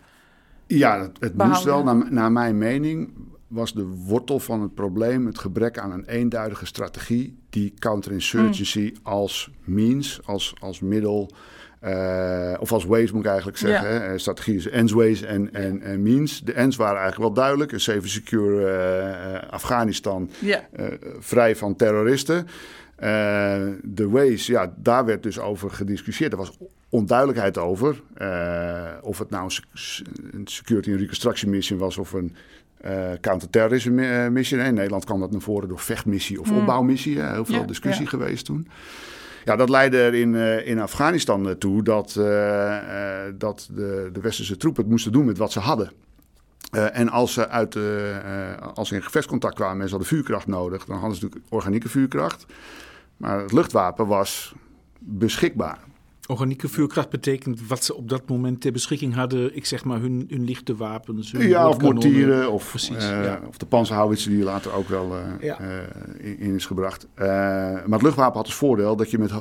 [0.67, 3.13] Ja, het, het moest wel, naar, naar mijn mening,
[3.49, 8.99] was de wortel van het probleem het gebrek aan een eenduidige strategie die counterinsurgency mm.
[9.03, 11.31] als means, als, als middel,
[11.83, 13.93] uh, of als ways moet ik eigenlijk zeggen.
[13.93, 13.99] Ja.
[13.99, 14.17] Hè?
[14.17, 16.41] Strategie is ends, ways en, en, en means.
[16.41, 17.71] De ends waren eigenlijk wel duidelijk.
[17.71, 20.67] Een safe, secure uh, Afghanistan, ja.
[20.79, 20.85] uh,
[21.19, 22.47] vrij van terroristen.
[23.83, 26.31] De ways, ja, daar werd dus over gediscussieerd.
[26.31, 26.57] Er was
[26.89, 28.01] onduidelijkheid over.
[29.01, 29.51] Of het nou
[30.31, 32.35] een security en reconstruction mission was of een
[32.85, 34.59] uh, counterterrorisme mission.
[34.59, 36.57] In Nederland kwam dat naar voren door vechtmissie of mm.
[36.57, 37.21] opbouwmissie.
[37.21, 38.09] Heel veel ja, discussie ja.
[38.09, 38.67] geweest toen.
[39.45, 42.13] Ja, dat leidde er in, in Afghanistan toe dat,
[43.37, 45.91] dat de, de westerse troepen het moesten doen met wat ze hadden.
[46.71, 48.21] Uh, en als ze, uit, uh, uh,
[48.73, 51.89] als ze in gevechtscontact kwamen en ze hadden vuurkracht nodig, dan hadden ze natuurlijk organieke
[51.89, 52.45] vuurkracht.
[53.17, 54.53] Maar het luchtwapen was
[54.99, 55.79] beschikbaar.
[56.31, 59.55] Organieke vuurkracht betekent wat ze op dat moment ter beschikking hadden.
[59.55, 61.31] Ik zeg maar hun, hun lichte wapens.
[61.31, 63.41] Hun Ja, of mortieren, of, Precies, eh, ja.
[63.47, 65.59] of de panzerhouwitsen die later ook wel eh, Ja.
[65.59, 67.07] eh, in, is gebracht.
[67.15, 69.31] Maar het luchtwapen had als voordeel dat je met,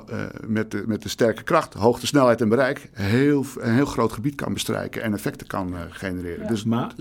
[0.47, 4.35] met, de, met de sterke kracht, hoogte, snelheid en bereik heel, een heel groot gebied
[4.35, 6.47] kan bestrijken en effecten kan genereren.
[6.47, 6.95] Dus Maar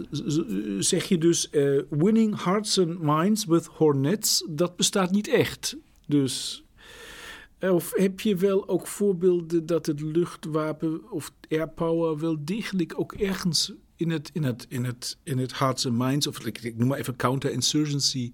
[0.80, 1.50] zeg je dus,
[1.90, 5.78] winning hearts and minds with hornets, dat bestaat niet echt.
[6.06, 6.64] Dus,
[7.60, 13.74] of heb je wel ook voorbeelden dat het luchtwapen of airpower wel degelijk ook ergens
[13.96, 16.88] in het, in het, in het, in het hearts and minds, of ik, ik noem
[16.88, 18.32] maar even counterinsurgency,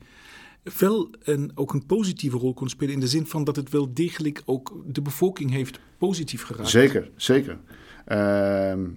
[0.79, 3.93] wel een, ook een positieve rol kon spelen in de zin van dat het wel
[3.93, 6.69] degelijk ook de bevolking heeft positief geraakt.
[6.69, 7.59] Zeker, zeker.
[8.05, 8.89] Ehm,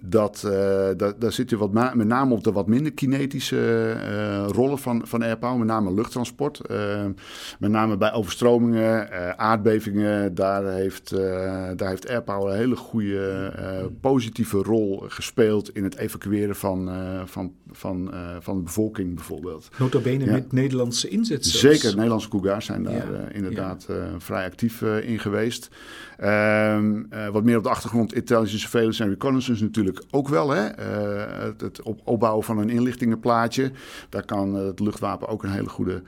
[0.00, 4.46] dat, eh, dat, daar zit je wat met name op de wat minder kinetische eh,
[4.48, 6.60] rollen van, van airpower, met name luchttransport.
[6.60, 7.12] Ehm,
[7.58, 13.52] met name bij overstromingen, eh, aardbevingen, daar heeft, eh, daar heeft airpower een hele goede
[13.56, 19.14] eh, positieve rol gespeeld in het evacueren van, eh, van, van, eh, van de bevolking
[19.14, 19.68] bijvoorbeeld.
[19.78, 20.32] Nota bene Ja.
[20.32, 21.60] met Nederlandse inzet zelfs.
[21.60, 25.70] Zeker, de Nederlandse Cougars zijn daar Ja, eh, inderdaad eh, vrij actief eh, in geweest.
[26.22, 30.50] Ehm, eh, wat meer op de achtergrond, intelligence, surveillance en reconnaissance natuurlijk ook wel.
[30.50, 30.66] Hè?
[30.66, 33.72] Eh, het, het op, opbouwen van een inlichtingenplaatje,
[34.08, 36.02] daar kan eh, het luchtwapen ook een hele goede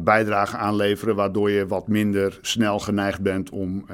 [0.00, 1.16] bijdrage aan leveren.
[1.16, 3.86] Waardoor je wat minder snel geneigd bent om,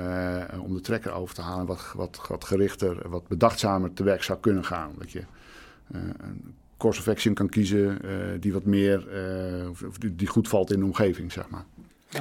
[0.61, 1.66] om de trekker over te halen.
[1.66, 4.90] Wat, wat, wat gerichter, wat bedachtzamer te werk zou kunnen gaan.
[4.98, 5.22] Dat je
[5.92, 7.98] een course of action kan kiezen
[8.40, 9.07] die wat meer,
[10.12, 11.64] die goed valt in de omgeving, zeg maar.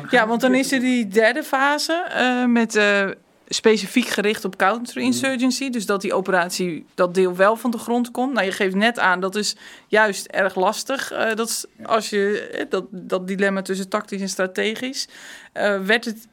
[0.10, 3.10] Ja, want dan is er die derde fase eh, met eh,
[3.48, 5.70] specifiek gericht op counterinsurgency.
[5.70, 8.34] Dus dat die operatie, dat deel wel van de grond komt.
[8.34, 9.56] Nou, je geeft net aan, dat is
[9.88, 11.12] juist erg lastig.
[11.12, 15.08] eh, dat is als je dat, dat dilemma tussen tactisch en strategisch.
[15.54, 16.28] Eh, werd het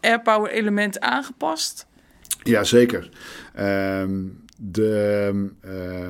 [0.00, 1.86] airpower element aangepast?
[2.42, 3.08] Ja, zeker.
[3.54, 4.10] Ehm,
[4.56, 6.08] de, ehm, eh,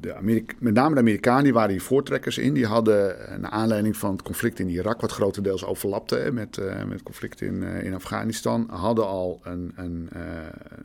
[0.00, 2.54] de Amerika- met name de Amerikanen die waren hier voortrekkers in.
[2.54, 6.92] Die hadden een aanleiding van het conflict in Irak, wat grotendeels overlapte met, eh, met
[6.92, 10.20] het conflict in, eh, in Afghanistan, hadden al een, een, eh,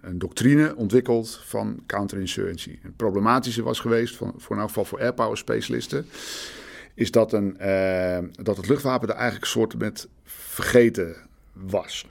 [0.02, 2.78] een doctrine ontwikkeld van counterinsurgency.
[2.82, 6.06] Het problematische was geweest, voor in elk geval voor airpower specialisten,
[6.94, 11.16] is dat, een, eh, dat het luchtwapen er eigenlijk soort met vergeten
[11.54, 12.06] was.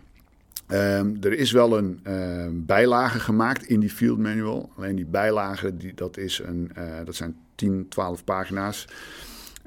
[0.72, 4.72] Ehm, er is wel een ehm, bijlage gemaakt in die field manual.
[4.76, 8.88] Alleen die bijlage, die, dat, is een, eh, dat zijn 10, 12 pagina's.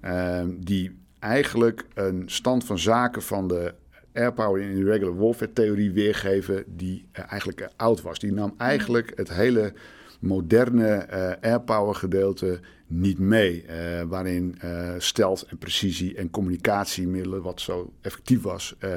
[0.01, 3.73] ehm, die eigenlijk een stand van zaken van de
[4.13, 8.19] airpower in de regular warfare theorie weergeven die eh, eigenlijk eh, oud was.
[8.19, 9.73] Die nam eigenlijk het hele
[10.19, 11.07] moderne
[11.41, 13.63] airpower gedeelte niet mee.
[13.65, 18.89] eh, waarin eh stealth en precisie en communicatiemiddelen, wat zo effectief was eh,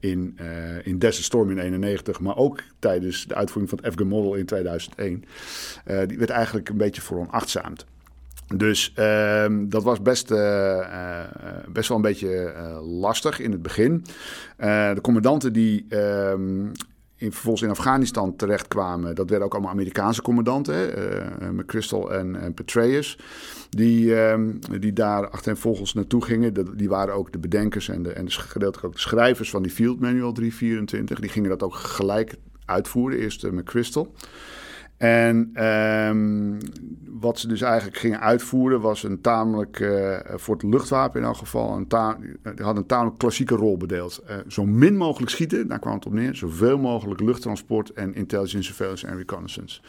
[0.00, 0.38] in,
[0.82, 4.46] in Desert Storm in 91, maar ook tijdens de uitvoering van het Afghan Model in
[4.46, 5.24] 2001,
[5.84, 7.86] eh, die werd eigenlijk een beetje veronachtzaamd.
[8.54, 10.28] Dus ehm, dat was best,
[11.72, 14.04] best wel een beetje lastig in het begin.
[14.56, 16.68] De commandanten die ehm,
[17.16, 22.54] in, vervolgens in Afghanistan terechtkwamen, dat werden ook allemaal Amerikaanse commandanten, eh, McChrystal en, en
[22.54, 23.18] Petraeus,
[23.70, 26.76] die, ehm, die daar achtereenvolgens naartoe gingen.
[26.76, 29.72] Die waren ook de bedenkers en, de, en de, gedeeltelijk ook de schrijvers van die
[29.72, 31.20] Field Manual 324.
[31.20, 34.14] Die gingen dat ook gelijk uitvoeren, eerst uh, McChrystal.
[34.96, 36.60] En ehm,
[37.20, 41.36] wat ze dus eigenlijk gingen uitvoeren was een tamelijk, eh, voor het luchtwapen in elk
[41.36, 44.22] geval, een ta- hadden een tamelijk klassieke rol bedeeld.
[44.26, 46.34] Eh, zo min mogelijk schieten, daar kwam het op neer.
[46.34, 49.80] Zoveel mogelijk luchttransport en intelligence, surveillance en reconnaissance.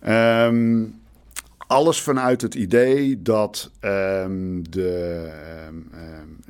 [0.00, 0.84] Ehm,
[1.66, 5.30] alles vanuit het idee dat, ehm, de,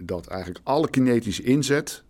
[0.00, 2.02] dat eigenlijk alle kinetische inzet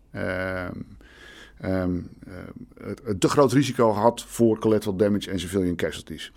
[1.62, 1.96] ehm,
[2.26, 6.32] eh, het, het te groot risico had voor collateral damage en civilian casualties.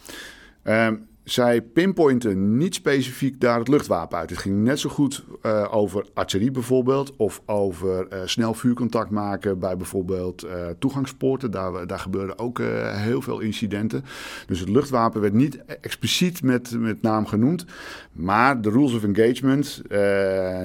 [0.63, 4.29] Ehm, zij pinpointen niet specifiek daar het luchtwapen uit.
[4.29, 9.59] Het ging net zo goed eh, over artillerie bijvoorbeeld, of over eh, snel vuurcontact maken
[9.59, 11.51] bij bijvoorbeeld eh, toegangspoorten.
[11.51, 12.59] Daar, daar gebeurden ook
[12.91, 14.03] heel veel incidenten.
[14.47, 17.65] Dus het luchtwapen werd niet expliciet met, met naam genoemd.
[18.11, 19.81] Maar de rules of engagement,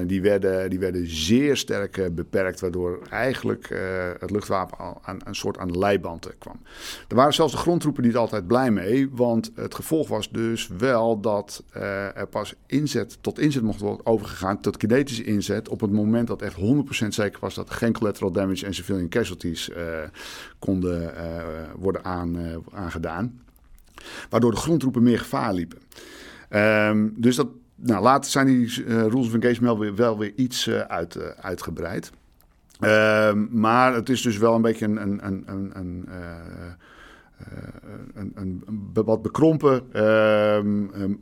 [0.06, 3.68] die, werden, die werden zeer sterk beperkt, waardoor eigenlijk
[4.18, 6.60] het luchtwapen al aan een soort aan de leiband kwam.
[7.08, 11.20] Er waren zelfs de grondtroepen niet altijd blij mee, want het gevolg was dus wel
[11.20, 15.92] dat eh, er pas inzet tot inzet mocht worden overgegaan, tot kinetische inzet, op het
[15.92, 16.56] moment dat echt
[17.04, 19.84] 100% zeker was dat er geen collateral damage en civilian casualties eh,
[20.58, 21.44] konden eh,
[21.76, 22.36] worden aan,
[22.72, 23.40] aangedaan.
[24.30, 25.78] Waardoor de grondtroepen meer gevaar liepen.
[26.48, 32.10] Ehm, dus dat, nou, later zijn die rules of engagement wel weer, iets uit, uitgebreid.
[32.80, 36.08] Ehm, maar het is dus wel een beetje een, een, een, een,
[37.40, 41.14] eh, een, een, een wat bekrompen ehm, ehm,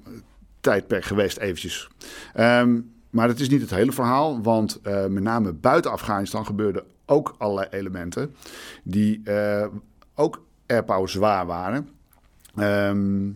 [0.60, 1.88] tijdperk geweest eventjes.
[2.34, 6.84] Ehm, maar het is niet het hele verhaal, want eh, met name buiten Afghanistan gebeurden
[7.06, 8.34] ook allerlei elementen
[8.84, 9.66] die eh,
[10.14, 11.88] ook airpower zwaar waren.
[12.56, 13.30] Ehm,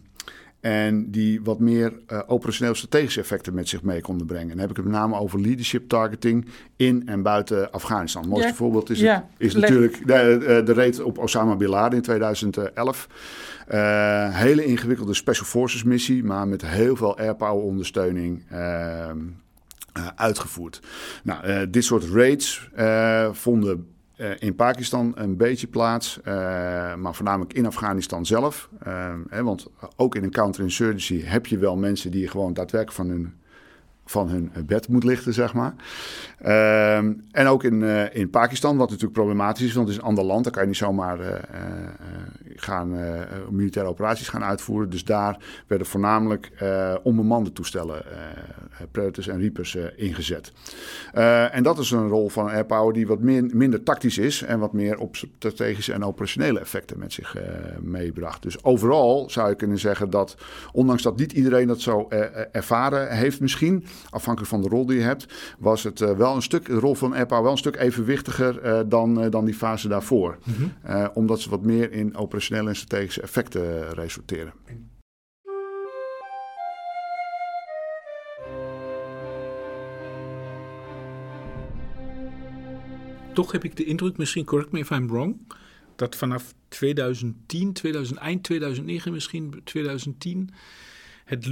[0.62, 4.44] en die wat meer eh, operationeel strategische effecten met zich mee konden brengen.
[4.50, 6.46] En dan heb ik het met name over leadership targeting
[6.76, 8.22] in en buiten Afghanistan.
[8.22, 8.56] Het mooiste Ja.
[8.56, 13.08] voorbeeld is, Ja, het, is natuurlijk de, de raid op Osama Bin Laden in 2011.
[13.66, 18.44] Eh, hele ingewikkelde Special Forces missie, maar met heel veel airpower ondersteuning.
[18.50, 19.18] ehm,
[19.92, 20.80] eh, uitgevoerd.
[21.22, 22.70] Nou, dit soort raids
[23.32, 23.86] vonden
[24.38, 26.34] in Pakistan een beetje plaats, eh,
[26.94, 28.68] maar voornamelijk in Afghanistan zelf.
[28.78, 33.08] Eh, hè, want ook in een counterinsurgency heb je wel mensen die gewoon daadwerkelijk van
[33.08, 33.34] hun,
[34.04, 35.74] van hun bed moet lichten, zeg maar.
[36.38, 40.08] Ehm, en ook in, eh, in Pakistan, wat natuurlijk problematisch is, want het is een
[40.08, 40.44] ander land.
[40.44, 41.40] Daar kan je niet zomaar eh, eh,
[42.56, 42.96] gaan,
[43.50, 44.90] militaire operaties gaan uitvoeren.
[44.90, 46.50] Dus daar werden voornamelijk
[47.02, 48.02] onbemande toestellen,
[48.90, 50.52] Predators en Reapers, ingezet.
[51.52, 54.98] En dat is een rol van airpower die wat minder tactisch is en wat meer
[54.98, 57.36] op strategische en operationele effecten met zich
[57.80, 58.42] meebracht.
[58.42, 60.36] Dus overal zou je kunnen zeggen dat,
[60.72, 62.08] ondanks dat niet iedereen dat zo
[62.52, 65.26] ervaren heeft misschien, afhankelijk van de rol die je hebt,
[65.58, 68.80] was het eh, wel een stuk, de rol van airpower wel een stuk evenwichtiger eh,
[68.86, 70.38] dan, eh, dan die fase daarvoor.
[70.82, 74.52] Eh, omdat ze wat meer in operationele en strategische effecten resulteren.
[83.32, 85.36] Toch heb ik de indruk, misschien correct me if I'm wrong,
[85.96, 90.50] dat vanaf 2010, 2001, 2009 misschien, 2010,
[91.24, 91.46] het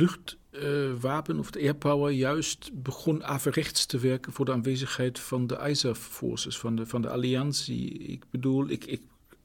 [0.51, 5.99] luchtwapen of de airpower juist begon averechts te werken voor de aanwezigheid van de ISAF
[5.99, 7.93] forces, van de, van de alliantie.
[7.99, 9.01] Ik bedoel, ik, ik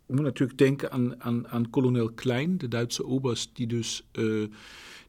[0.07, 4.43] moet natuurlijk denken aan, aan, aan kolonel Klein, de Duitse oberst, die dus eh,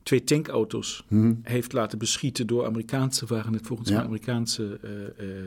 [0.03, 1.05] twee tankauto's
[1.43, 3.95] heeft laten beschieten door Amerikaanse, waren het volgens Ja.
[3.97, 5.47] mij Amerikaanse eh,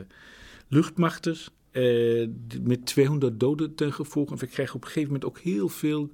[1.70, 2.28] eh,
[2.62, 4.32] met 200 doden ten gevolge.
[4.32, 6.10] En we kregen op een gegeven moment ook heel veel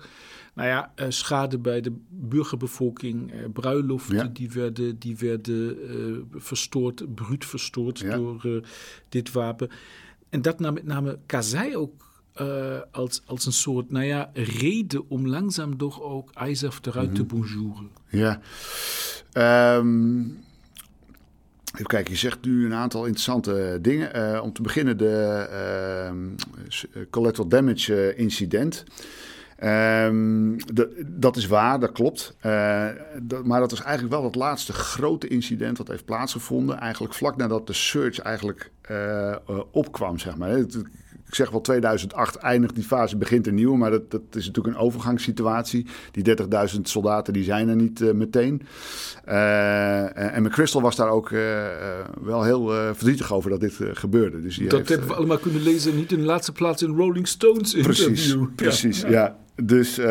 [0.54, 3.32] nou ja, eh, schade bij de burgerbevolking.
[3.32, 4.24] eh, bruiloften Ja.
[4.32, 5.76] die werden, die werden
[6.34, 8.16] verstoord, bruut verstoord Ja.
[8.16, 8.62] door
[9.08, 9.68] dit wapen.
[10.28, 12.04] En dat nam met name Kazai ook
[12.92, 17.90] als, als een soort nou ja, reden om langzaam toch ook ISAF eruit te bonjouren.
[18.08, 18.40] Ja.
[19.32, 20.20] Ehm,
[21.76, 24.14] even kijken, je zegt nu een aantal interessante dingen.
[24.14, 28.84] Eh, om te beginnen de eh, collateral damage eh, incident.
[29.56, 30.58] Ehm,
[31.06, 32.36] dat is waar, dat klopt.
[32.40, 32.50] Eh,
[33.44, 36.78] maar dat was eigenlijk wel het laatste grote incident dat heeft plaatsgevonden.
[36.78, 39.38] Eigenlijk vlak nadat de search eigenlijk eh, eh,
[39.70, 40.64] opkwam, zeg maar.
[41.26, 43.76] Ik zeg wel 2008 eindigt die fase, begint een nieuwe.
[43.76, 45.86] Maar dat, dat is natuurlijk een overgangssituatie.
[46.10, 46.36] Die
[46.74, 48.62] 30.000 soldaten die zijn er niet eh, meteen.
[49.24, 51.64] Eh, en McChrystal was daar ook eh,
[52.22, 54.42] wel heel verdrietig over dat dit gebeurde.
[54.42, 56.96] Dus die Dat heeft, hebben we allemaal kunnen lezen, niet in de laatste plaats in
[56.96, 58.06] Rolling Stones interview.
[58.06, 58.48] Precies, Ja.
[58.56, 59.36] precies, ja.
[59.62, 60.06] Dus, eh,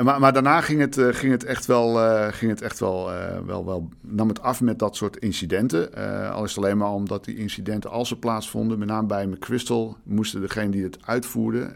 [0.00, 3.10] maar, maar daarna ging het, eh, ging het echt wel, eh, ging het echt wel,
[3.46, 5.94] wel, wel, nam het af met dat soort incidenten.
[6.32, 9.96] Al is het alleen maar omdat die incidenten, als ze plaatsvonden, met name bij McChrystal,
[10.02, 11.74] moesten degene die het uitvoerden,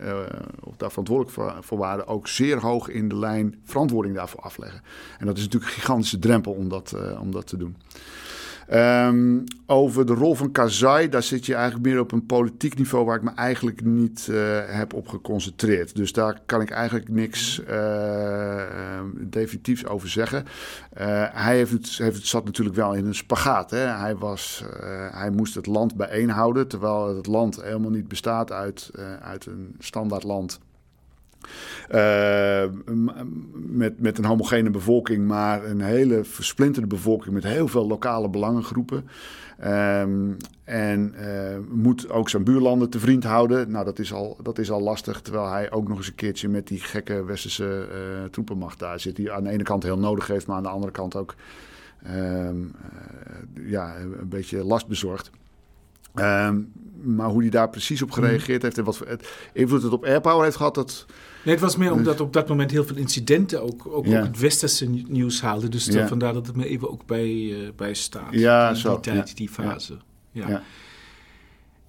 [0.61, 4.83] of daar verantwoordelijk voor, waren, ook zeer hoog in de lijn verantwoording daarvoor afleggen.
[5.19, 7.77] En dat is natuurlijk een gigantische drempel om dat, om dat te doen.
[8.69, 13.05] Ehm, over de rol van Karzai, daar zit je eigenlijk meer op een politiek niveau
[13.05, 15.97] waar ik me eigenlijk niet eh, heb op geconcentreerd.
[15.97, 20.45] Dus daar kan ik eigenlijk niks eh, eh, definitiefs over zeggen.
[20.93, 23.71] Eh, hij heeft het, heeft zat natuurlijk wel in een spagaat.
[23.71, 23.87] Hè?
[23.87, 24.65] Hij, was,
[25.11, 30.23] hij moest het land bijeenhouden, terwijl het land helemaal niet bestaat uit, uit een standaard
[30.23, 30.61] land.
[31.88, 32.64] Eh,
[33.53, 39.05] met, met een homogene bevolking, maar een hele versplinterde bevolking met heel veel lokale belangengroepen.
[39.59, 40.33] Ehm,
[40.64, 43.70] en eh, moet ook zijn buurlanden te vriend houden.
[43.70, 45.20] Nou, dat is, al, dat is al lastig.
[45.20, 49.16] Terwijl hij ook nog eens een keertje met die gekke westerse eh, troepenmacht daar zit.
[49.16, 51.35] Die aan de ene kant heel nodig heeft, maar aan de andere kant ook
[52.03, 52.57] ehm,
[53.55, 55.31] eh, ja, een beetje last bezorgt.
[56.14, 56.61] Ehm,
[57.03, 59.16] maar hoe hij daar precies op gereageerd heeft en wat voor
[59.53, 61.07] invloed het op airpower heeft gehad, dat,
[61.49, 64.19] Nee, het was meer omdat op dat moment heel veel incidenten ook, ook, Ja.
[64.21, 65.71] ook het westerse ni- nieuws haalden.
[65.71, 66.07] Dus Ja.
[66.09, 68.27] vandaar dat het me even ook bij, eh, bij staat.
[68.31, 69.35] Ja, die, zo, die tijd, ja.
[69.35, 69.97] die fase.
[70.33, 70.49] Ja.
[70.49, 70.62] Ja.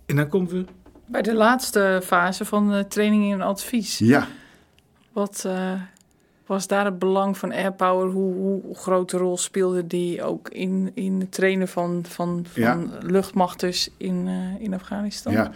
[0.05, 0.65] En dan komen we...
[1.05, 3.97] Bij de laatste fase van eh, training en advies.
[3.97, 4.27] ja,
[5.13, 5.73] Wat, eh,
[6.49, 8.07] was daar het belang van airpower?
[8.09, 12.87] Hoe, hoe grote rol speelde die ook in, in het trainen van, van, van Ja.
[13.01, 15.33] luchtmachters in, eh, in Afghanistan?
[15.33, 15.51] Ja,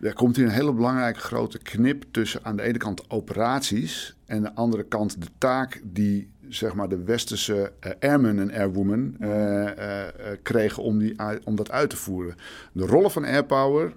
[0.00, 4.36] er komt hier een hele belangrijke grote knip tussen aan de ene kant operaties en
[4.36, 9.16] aan de andere kant de taak die zeg maar de westerse eh, airmen en airwomen
[9.18, 10.02] eh,
[10.42, 11.14] kregen om, die,
[11.44, 12.34] om dat uit te voeren.
[12.72, 13.92] De rollen van airpower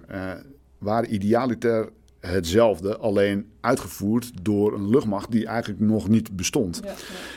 [0.78, 1.88] waren idealiter
[2.20, 6.80] hetzelfde, alleen uitgevoerd door een luchtmacht die eigenlijk nog niet bestond.
[6.84, 6.94] Ja,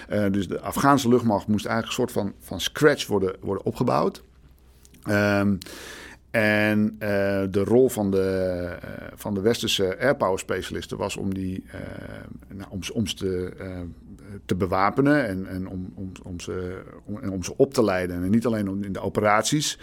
[0.07, 4.23] Eh, dus de Afghaanse luchtmacht moest eigenlijk een soort van, van scratch worden, worden opgebouwd.
[5.03, 5.55] Ehm,
[6.31, 7.07] en eh,
[7.49, 8.21] de rol van de,
[8.81, 11.63] eh, van de westerse airpower specialisten was om, die,
[12.53, 13.53] nou, om, ze- om ze te,
[14.45, 18.23] te bewapenen en, en om, om, om, ze, om, om ze op te leiden.
[18.23, 19.79] En niet alleen om- in de operaties,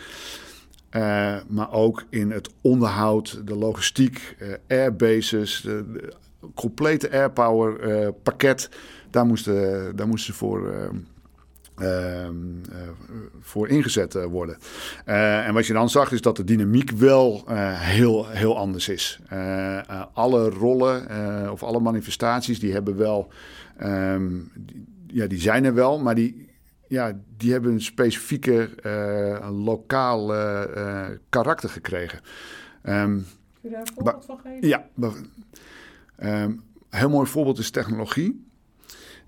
[0.90, 6.12] eh, maar ook in het onderhoud, de logistiek, eh, airbases, de,
[6.54, 8.70] complete airpower eh, pakket.
[9.10, 10.84] Daar moesten, daar moesten ze voor, eh,
[11.74, 12.34] ehm,
[12.72, 12.78] eh,
[13.40, 14.58] voor ingezet worden.
[15.04, 19.20] En wat je dan zag is dat de dynamiek wel heel, heel anders is.
[20.12, 21.06] Alle rollen
[21.52, 23.32] of alle manifestaties die hebben wel,
[23.76, 24.26] ehm,
[25.06, 26.47] ja, die zijn er wel, maar die,
[26.88, 32.20] ja, die hebben een specifieke eh, lokaal eh, karakter gekregen.
[32.82, 33.24] Ehm, Kun
[33.60, 34.68] je daar een voorbeeld van geven?
[34.68, 34.88] ja,
[36.16, 38.46] een heel mooi voorbeeld is technologie.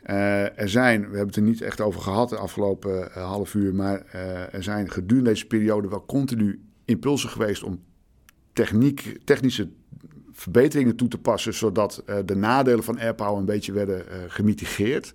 [0.02, 3.74] Eh, er zijn, we hebben het er niet echt over gehad de afgelopen half uur,
[3.74, 4.06] maar
[4.52, 7.82] er zijn gedurende deze periode wel continu impulsen geweest om
[8.52, 9.68] techniek, technische
[10.32, 15.12] verbeteringen toe te passen, zodat de nadelen van airpower een beetje werden gemitigeerd.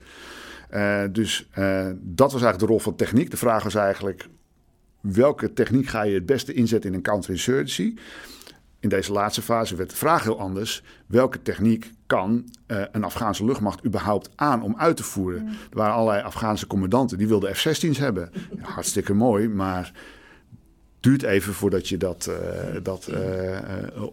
[0.69, 3.31] Eh, dus eh, dat was eigenlijk de rol van techniek.
[3.31, 4.27] De vraag was eigenlijk,
[5.01, 7.93] welke techniek ga je het beste inzetten in een counterinsurgency?
[8.79, 10.83] In deze laatste fase werd de vraag heel anders.
[11.05, 15.47] Welke techniek kan eh, een Afghaanse luchtmacht überhaupt aan om uit te voeren?
[15.47, 18.31] Er waren allerlei Afghaanse commandanten die wilden F-16's hebben.
[18.55, 19.91] Ja, hartstikke mooi, maar
[21.05, 23.63] duurt even voordat je dat, eh, dat eh, eh,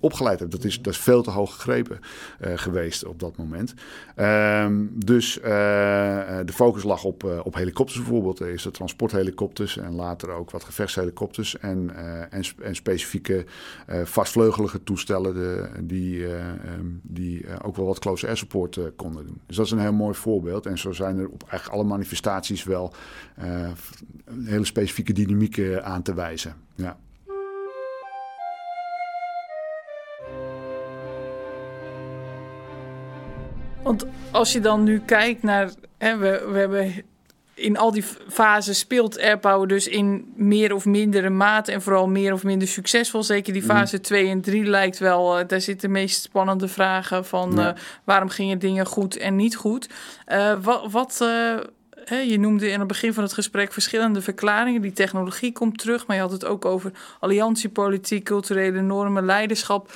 [0.01, 0.53] opgeleid hebt.
[0.53, 1.99] Dat is, dat is veel te hoog gegrepen
[2.40, 3.74] geweest op dat moment.
[4.14, 8.40] Ehm, dus de focus lag op, op helikopters bijvoorbeeld.
[8.40, 11.59] Eerst de transporthelikopters en later ook wat gevechtshelikopters.
[11.59, 11.90] En,
[12.30, 13.45] en, en specifieke
[14.05, 15.34] vastvleugelige toestellen
[15.86, 19.40] die, eh, ehm, die ook wel wat close air support konden doen.
[19.47, 20.66] Dus dat is een heel mooi voorbeeld.
[20.66, 22.95] En zo zijn er op eigenlijk alle manifestaties wel
[24.45, 26.55] hele specifieke dynamiek eh, aan te wijzen.
[26.82, 26.96] Ja.
[33.82, 35.70] Want als je dan nu kijkt naar.
[35.98, 37.04] Hè, we, we hebben
[37.54, 42.32] in al die fases speelt airpower dus in meer of mindere mate en vooral meer
[42.32, 43.22] of minder succesvol.
[43.22, 47.24] Zeker die fase 2 en 3 lijkt wel, eh, daar zitten de meest spannende vragen
[47.24, 47.68] van Ja.
[47.74, 49.88] eh, waarom gingen dingen goed en niet goed.
[50.24, 51.24] Eh, wat, wat
[52.07, 54.82] je noemde in het begin van het gesprek verschillende verklaringen.
[54.82, 59.92] Die technologie komt terug, maar je had het ook over alliantiepolitiek, culturele normen, leiderschap.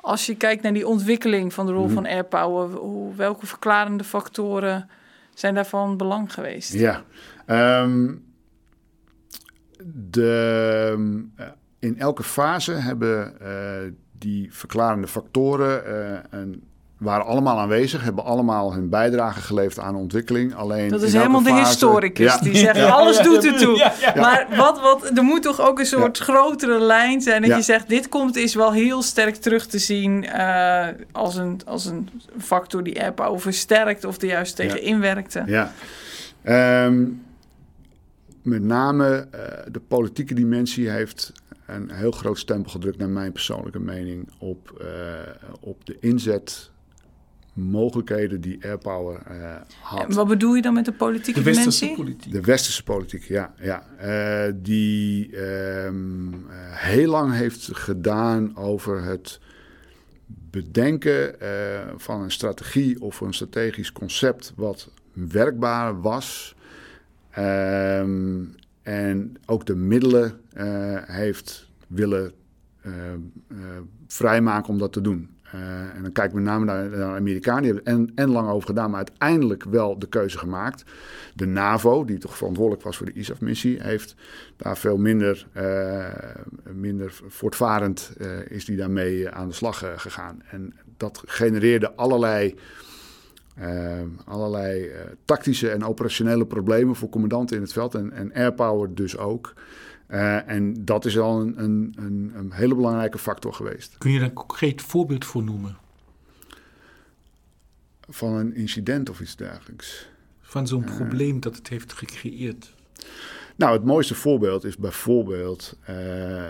[0.00, 1.94] Als je kijkt naar die ontwikkeling van de rol Mhm.
[1.94, 2.68] van airpower,
[3.16, 4.88] welke verklarende factoren
[5.34, 6.72] zijn daarvan belang geweest?
[6.72, 7.02] Ja.
[7.46, 8.14] Ehm,
[10.10, 11.46] de, eh,
[11.78, 16.62] in elke fase hebben eh, die verklarende factoren eh, een,
[16.98, 20.54] waren allemaal aanwezig, hebben allemaal hun bijdrage geleverd aan de ontwikkeling.
[20.54, 22.38] Alleen Dat is helemaal de historicus Ja.
[22.38, 22.88] die zegt Ja.
[22.88, 23.76] alles doet ertoe.
[23.78, 24.12] ja, ja.
[24.20, 27.56] Maar wat, wat, er moet toch ook een soort grotere lijn zijn dat Ja.
[27.56, 31.84] je zegt dit komt is wel heel sterk terug te zien eh, als, een, als
[31.84, 34.86] een factor die airpower versterkt of er juist tegen Ja.
[34.86, 35.42] inwerkte.
[35.46, 35.72] Ja.
[36.42, 37.04] Ehm,
[38.42, 39.40] met name eh,
[39.72, 41.32] de politieke dimensie heeft
[41.66, 44.86] een heel groot stempel gedrukt, naar mijn persoonlijke mening, op, eh,
[45.60, 45.96] op de
[47.56, 50.14] inzetmogelijkheden die Airpower eh En had.
[50.14, 52.04] wat bedoel je dan met de politieke De westerse dimensie?
[52.04, 52.32] politiek.
[52.32, 53.54] De westerse politiek, ja.
[53.60, 53.86] ja.
[53.98, 56.38] Eh, die ehm, eh,
[56.72, 59.40] heel lang heeft gedaan over het
[60.26, 61.48] bedenken eh,
[61.96, 66.54] van een strategie of een strategisch concept wat werkbaar was.
[67.30, 68.42] Ehm,
[68.82, 70.66] en ook de middelen eh,
[71.06, 72.32] heeft willen
[74.06, 75.35] vrijmaken om dat te doen.
[75.56, 77.62] Eh, en dan kijk ik met name naar de Amerikanen.
[77.62, 80.84] Die hebben en, en lang over gedaan, maar uiteindelijk wel de keuze gemaakt.
[81.34, 84.14] De NAVO, die toch verantwoordelijk was voor de ISAF-missie, heeft
[84.56, 86.04] daar veel minder, eh,
[86.72, 90.42] minder voortvarend eh, is die daarmee aan de slag gegaan.
[90.50, 92.54] En dat genereerde allerlei,
[94.24, 94.90] allerlei
[95.24, 99.54] tactische en operationele problemen voor commandanten in het veld en, en airpower dus ook.
[100.06, 103.98] Eh, en dat is al een, een, een, een hele belangrijke factor geweest.
[103.98, 105.76] Kun je daar een concreet voorbeeld voor noemen?
[108.08, 110.08] Van een incident of iets dergelijks.
[110.40, 112.74] van zo'n probleem dat het heeft gecreëerd?
[113.56, 116.44] Nou, het mooiste voorbeeld is bijvoorbeeld uh,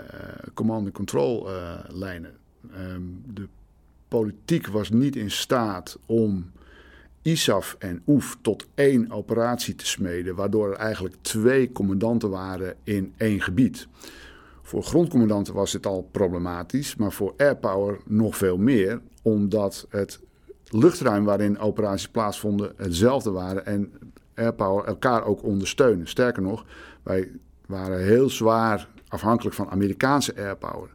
[0.53, 1.49] command-and-control
[1.87, 2.35] lijnen.
[2.73, 3.47] Ehm, de
[4.07, 6.51] politiek was niet in staat om
[7.27, 13.13] ISAF en OEF tot één operatie te smeden, waardoor er eigenlijk twee commandanten waren in
[13.17, 13.87] één gebied.
[14.61, 20.19] Voor grondcommandanten was dit al problematisch, maar voor airpower nog veel meer, omdat het
[20.69, 23.91] luchtruim waarin operaties plaatsvonden hetzelfde waren en
[24.35, 26.07] airpower elkaar ook ondersteunen.
[26.07, 26.65] Sterker nog,
[27.03, 27.31] wij
[27.65, 30.89] waren heel zwaar afhankelijk van Amerikaanse airpower.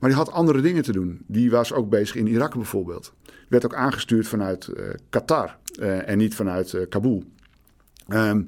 [0.00, 1.24] Maar die had andere dingen te doen.
[1.26, 3.12] Die was ook bezig in Irak bijvoorbeeld.
[3.54, 7.24] Werd ook aangestuurd vanuit uh, Qatar uh, en niet vanuit uh, Kabul.
[8.08, 8.46] Um,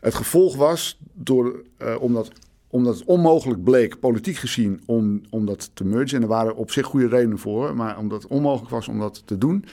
[0.00, 1.62] het gevolg was, door,
[1.98, 2.30] omdat,
[2.68, 6.16] omdat het onmogelijk bleek, politiek gezien, om, om dat te mergen.
[6.16, 9.22] En er waren op zich goede redenen voor, maar omdat het onmogelijk was om dat
[9.24, 9.64] te doen,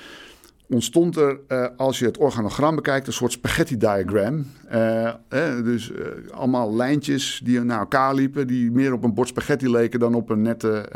[0.70, 1.40] ontstond er,
[1.78, 4.46] als je het organogram bekijkt, een soort spaghetti-diagram.
[4.74, 5.14] Uh,
[5.64, 5.92] dus
[6.32, 10.30] allemaal lijntjes die naar elkaar liepen, die meer op een bord spaghetti leken dan op
[10.30, 10.90] een nette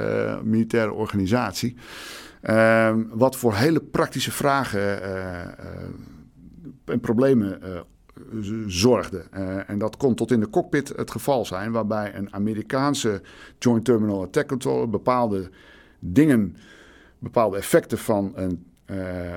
[0.44, 1.76] militaire organisatie.
[2.46, 5.02] Ehm, wat voor hele praktische vragen
[6.86, 7.60] en problemen
[8.68, 9.24] zorgde.
[9.68, 13.22] en dat kon tot in de cockpit het geval zijn, waarbij een Amerikaanse
[13.60, 15.50] Joint Terminal Attack Controller bepaalde
[16.00, 16.56] dingen,
[17.20, 18.66] bepaalde effecten van een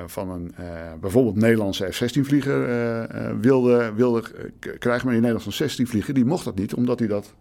[0.06, 0.54] van een
[1.00, 4.22] bijvoorbeeld Nederlandse F-16-vlieger uh, wilde, wilde
[4.58, 5.06] krijgen.
[5.06, 7.34] Maar die Nederlandse 16-vlieger die mocht dat niet, omdat hij dat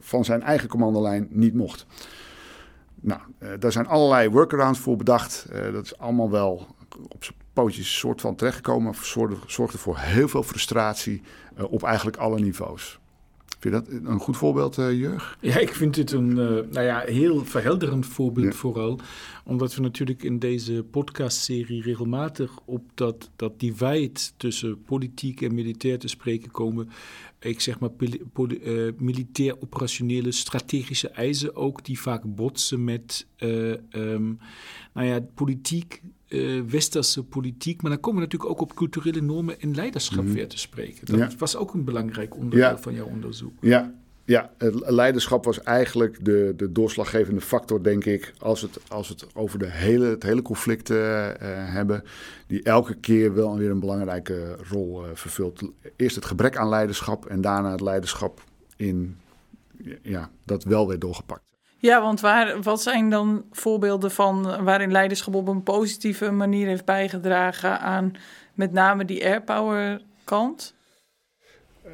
[0.00, 1.86] van zijn eigen commandolijn niet mocht.
[3.02, 3.20] Nou,
[3.58, 5.46] daar zijn allerlei workarounds voor bedacht.
[5.72, 6.66] dat is allemaal wel
[7.08, 8.94] op zijn pootjes soort van terechtgekomen.
[8.94, 11.22] Zorgde, zorgde voor heel veel frustratie
[11.70, 13.00] op eigenlijk alle niveaus.
[13.62, 15.38] Vind je dat een goed voorbeeld, uh, Jurg?
[15.40, 18.98] Ja, ik vind dit een uh, nou ja, heel verhelderend voorbeeld vooral.
[19.44, 25.98] Omdat we natuurlijk in deze podcastserie regelmatig op dat, dat divide tussen politiek en militair
[25.98, 26.90] te spreken komen.
[27.40, 34.38] Ik zeg maar uh, militair operationele strategische eisen ook, die vaak botsen met um,
[34.92, 36.02] nou ja, politiek
[36.32, 37.82] uh, westerse politiek.
[37.82, 40.32] Maar dan komen we natuurlijk ook op culturele normen en leiderschap mm.
[40.32, 41.18] weer te spreken.
[41.18, 43.52] Dat was ook een belangrijk onderdeel van jouw onderzoek.
[43.60, 43.94] Ja.
[44.24, 44.50] Ja,
[44.86, 49.70] leiderschap was eigenlijk de, de doorslaggevende factor, denk ik, als het, als het over de
[49.70, 50.98] hele, het hele conflict uh,
[51.38, 52.04] hebben,
[52.46, 55.62] die elke keer wel weer een belangrijke rol uh, vervult.
[55.96, 58.44] Eerst het gebrek aan leiderschap en daarna het leiderschap
[58.76, 59.16] in,
[60.02, 61.51] ja, dat wel weer doorgepakt.
[61.82, 66.84] Ja, want waar, wat zijn dan voorbeelden van waarin leiderschap op een positieve manier heeft
[66.84, 68.12] bijgedragen aan
[68.54, 70.74] met name die airpower kant?
[71.86, 71.92] Uh,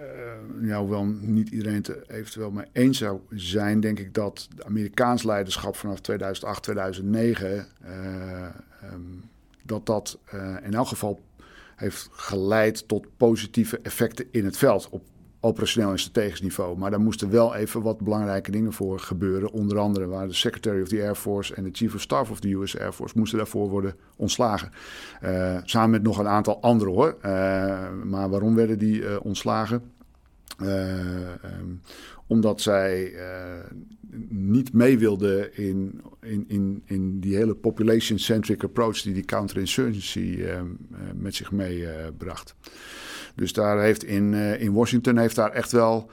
[0.69, 5.23] ja, hoewel niet iedereen het eventueel mee eens zou zijn, denk ik dat de Amerikaans
[5.23, 8.47] leiderschap vanaf 2008, 2009, uh,
[8.93, 9.31] um,
[9.63, 11.21] dat dat uh, in elk geval
[11.77, 14.89] heeft geleid tot positieve effecten in het veld.
[14.91, 15.03] Op
[15.41, 16.79] operationeel en strategisch niveau.
[16.79, 19.53] Maar daar moesten wel even wat belangrijke dingen voor gebeuren.
[19.53, 22.41] Onder andere waar de Secretary of the Air Force en de Chief of Staff of
[22.41, 24.71] the US Air Force moesten daarvoor worden ontslagen.
[25.25, 27.17] Uh, samen met nog een aantal anderen hoor.
[27.17, 27.31] Uh,
[28.05, 29.83] maar waarom werden die uh, ontslagen?
[30.63, 31.81] Um,
[32.27, 33.13] omdat zij
[34.29, 40.45] niet mee wilden in, in, in, in die hele population-centric approach die die counterinsurgency
[41.15, 42.55] met zich meebracht.
[43.39, 46.11] Dus daar heeft in, uh, in Washington heeft daar echt wel.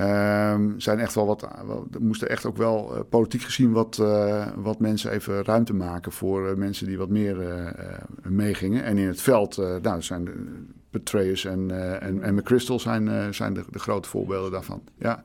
[0.00, 1.42] Um, zijn echt wel wat.
[1.92, 6.12] Er moesten echt ook wel uh, politiek gezien wat, uh, wat mensen even ruimte maken
[6.12, 7.36] voor mensen die wat meer
[8.22, 8.84] meegingen.
[8.84, 10.28] En in het veld, nou, zijn
[10.90, 14.82] Petraeus en, en, en McChrystal zijn, zijn de, de, grote voorbeelden daarvan.
[14.98, 15.22] Ja.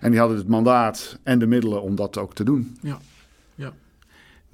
[0.00, 2.76] En die hadden het mandaat en de middelen om dat ook te doen.
[2.80, 2.98] Ja,
[3.54, 3.72] ja.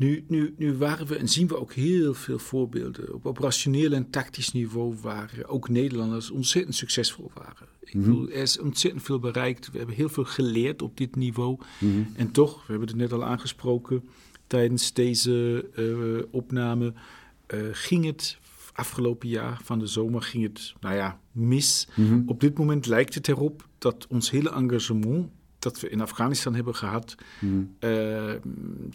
[0.03, 4.11] Nu, nu, nu waren we en zien we ook heel veel voorbeelden op operationeel en
[4.11, 7.69] tactisch niveau waar ook Nederlanders ontzettend succesvol waren.
[7.81, 8.29] Ik mm -hmm.
[8.29, 9.71] er is ontzettend veel bereikt.
[9.71, 11.59] We hebben heel veel geleerd op dit niveau.
[11.79, 12.07] Mm -hmm.
[12.17, 14.09] En toch, we hebben het net al aangesproken
[14.47, 16.93] tijdens deze uh, opname,
[17.55, 18.39] uh, ging het
[18.73, 21.89] afgelopen jaar van de zomer ging het, nou ja, mis.
[21.95, 22.23] Mm -hmm.
[22.27, 25.31] Op dit moment lijkt het erop dat ons hele engagement
[25.63, 27.75] dat we in Afghanistan hebben gehad, hmm.
[27.81, 28.33] uh,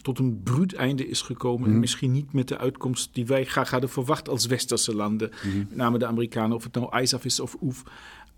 [0.01, 1.65] tot een bruut einde is gekomen.
[1.65, 1.79] En hmm.
[1.79, 5.31] misschien niet met de uitkomst die wij graag hadden verwacht als westerse landen.
[5.41, 5.57] Hmm.
[5.57, 7.83] Met name de Amerikanen, of het nou ISAF is of OEF.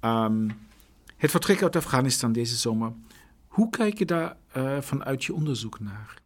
[0.01, 0.51] Um,
[1.17, 2.91] het vertrek uit Afghanistan deze zomer.
[3.47, 6.21] Hoe kijk je daar uh, vanuit je onderzoek naar?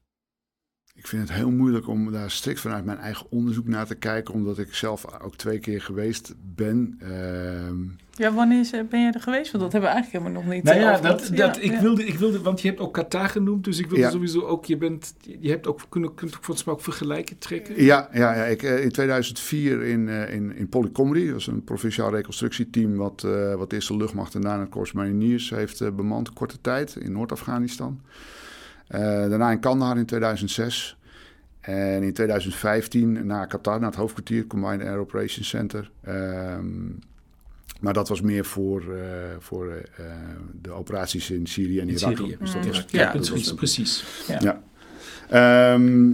[1.03, 4.33] Ik vind het heel moeilijk om daar strikt vanuit mijn eigen onderzoek naar te kijken,
[4.33, 6.97] omdat ik zelf ook twee keer geweest ben.
[6.99, 7.75] Ehm,
[8.15, 9.51] ja, wanneer ben je er geweest?
[9.51, 10.63] Want dat hebben we eigenlijk helemaal nog niet.
[10.63, 11.81] Nou ja, over dat, dat, Ja, ik, ja.
[11.81, 14.09] wilde, ik wilde, want je hebt ook Qatar genoemd, dus ik wilde Ja.
[14.09, 17.83] sowieso ook, je bent, je hebt ook, kunt, kunt ook volgens mij ook vergelijken trekken.
[17.83, 21.63] Ja, ja, ja ik, eh, in 2004 in, eh, in, in Polycomedy, dat is een
[21.63, 25.91] provinciaal reconstructieteam wat, eh, wat de eerste luchtmacht en daarna het Corps Mariniers heeft eh,
[25.91, 28.01] bemand, korte tijd in Noord-Afghanistan.
[28.87, 30.97] Eh, daarna in Kandahar in 2006.
[31.61, 35.91] En in 2015 naar Qatar, naar het hoofdkwartier, Combined Air Operations Center.
[36.03, 36.65] Ehm,
[37.79, 38.99] maar dat was meer voor, eh,
[39.39, 39.67] voor
[39.97, 40.05] eh,
[40.61, 42.17] de operaties in Syrië en In Irak.
[42.17, 42.35] Syrië.
[42.39, 43.29] Dus dat was, Ja, Ja, precies.
[43.29, 44.03] dat was- precies.
[44.39, 44.61] ja.
[45.29, 46.11] Ehm,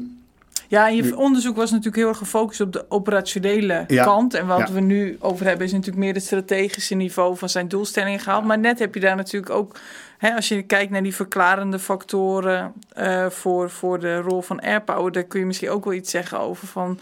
[0.68, 4.04] Ja, en je onderzoek was natuurlijk heel erg gefocust op de operationele Ja.
[4.04, 4.34] kant.
[4.34, 4.72] En wat Ja.
[4.74, 8.46] we nu over hebben is natuurlijk meer het strategische niveau van zijn doelstellingen gehaald.
[8.46, 9.80] Maar net heb je daar natuurlijk ook,
[10.20, 15.24] als je kijkt naar die verklarende factoren eh, voor, voor de rol van airpower, daar
[15.24, 17.00] kun je misschien ook wel iets zeggen over van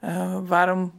[0.00, 0.92] eh, waarom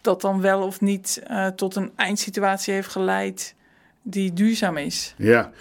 [0.00, 3.54] dat dan wel of niet eh, tot een eindsituatie heeft geleid
[4.02, 5.14] die duurzaam is.
[5.16, 5.52] Ja,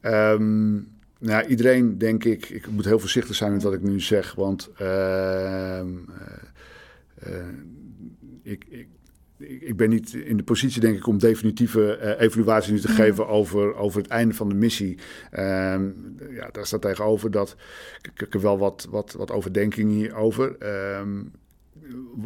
[0.00, 0.74] Ehm,
[1.18, 4.70] nou iedereen denk ik, ik moet heel voorzichtig zijn met wat ik nu zeg, want
[4.76, 5.88] ehm,
[6.18, 7.46] eh, eh,
[8.42, 8.88] ik, ik,
[9.38, 13.28] ik ben niet in de positie, denk ik, om definitieve eh, evaluatie nu te geven
[13.28, 14.98] over, over het einde van de missie.
[15.30, 15.90] Ehm,
[16.30, 17.56] ja, daar staat tegenover dat
[18.02, 20.56] ik, ik heb wel wat, wat, wat overdenking hierover.
[20.58, 21.20] Ehm,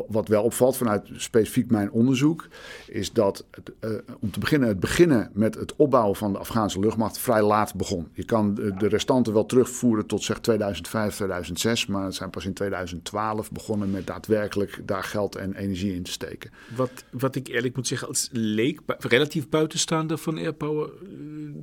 [0.08, 2.48] wat wel opvalt vanuit specifiek mijn onderzoek,
[2.86, 3.90] is dat het, eh,
[4.20, 8.08] om te beginnen, het beginnen met het opbouwen van de Afghaanse luchtmacht vrij laat begon.
[8.12, 12.44] Je kan de, de restanten wel terugvoeren tot zeg 2005, 2006, maar het zijn pas
[12.44, 16.50] in 2012 begonnen met daadwerkelijk daar geld en energie in te steken.
[16.76, 21.08] Wat, wat ik eerlijk moet zeggen, als leek, relatief buitenstaander van Airpower, eh,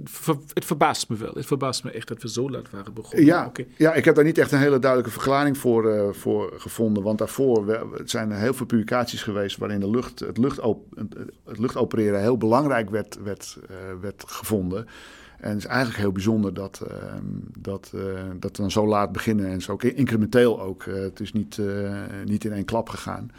[0.03, 1.33] ver- het verbaast me wel.
[1.33, 3.25] Het verbaast me echt dat we zo laat waren begonnen.
[3.25, 7.03] Ja, ja, ik heb daar niet echt een hele duidelijke verklaring voor, eh, voor gevonden.
[7.03, 10.37] Want daarvoor we- het zijn heel veel publicaties geweest waarin de lucht, het
[11.59, 14.87] luchtopereren heel belangrijk werd, werd, eh, werd gevonden.
[15.39, 17.23] En het is eigenlijk heel bijzonder dat, ehm,
[17.59, 18.01] dat, eh,
[18.39, 20.83] dat we dan zo laat beginnen en zo incrementeel ook.
[20.83, 21.93] Eh, het is niet, eh,
[22.25, 23.31] niet in één klap gegaan.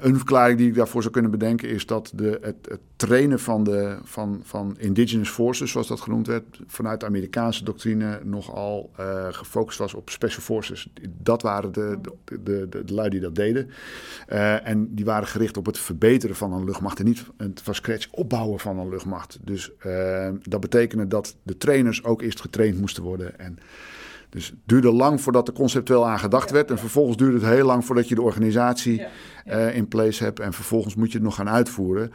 [0.00, 3.98] Een verklaring die ik daarvoor zou kunnen bedenken is dat de, het, trainen van, de,
[4.02, 8.90] van, van indigenous forces, zoals dat genoemd werd, vanuit de Amerikaanse doctrine nogal
[9.30, 10.88] gefocust was op special forces.
[11.18, 13.70] Dat waren de, de, de, de, de lui die dat deden.
[14.64, 18.08] En die waren gericht op het verbeteren van een luchtmacht en niet het van scratch
[18.10, 19.38] opbouwen van een luchtmacht.
[19.44, 23.38] Dus eh, dat betekende dat de trainers ook eerst getraind moesten worden.
[23.38, 23.58] En
[24.28, 26.70] dus het duurde lang voordat er conceptueel aan gedacht werd.
[26.70, 29.06] En vervolgens duurde het heel lang voordat je de organisatie
[29.44, 30.40] eh, in place hebt.
[30.40, 32.12] En vervolgens moet je het nog gaan uitvoeren.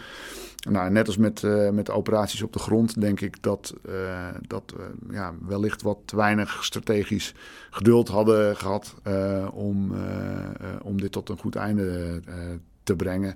[0.70, 4.28] Nou, net als met, eh, met de operaties op de grond, denk ik dat, eh,
[4.48, 7.34] dat we ja, wellicht wat te weinig strategisch
[7.70, 9.94] geduld hadden gehad eh, om,
[10.82, 12.20] om dit tot een goed einde
[12.84, 13.36] te brengen.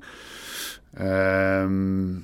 [0.94, 2.16] Ehm,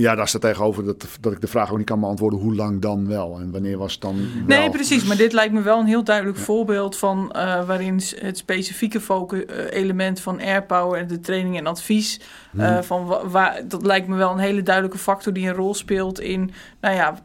[0.00, 2.80] ja, daar staat tegenover dat, dat ik de vraag ook niet kan beantwoorden hoe lang
[2.80, 4.58] dan wel en wanneer was het dan wel.
[4.58, 5.04] Nee, precies.
[5.04, 9.44] Maar dit lijkt me wel een heel duidelijk voorbeeld van eh, waarin het specifieke focus,
[9.44, 12.20] eh, element van airpower en de training en advies.
[12.56, 15.74] eh, van wa- waar, dat lijkt me wel een hele duidelijke factor die een rol
[15.74, 17.18] speelt in, nou ja,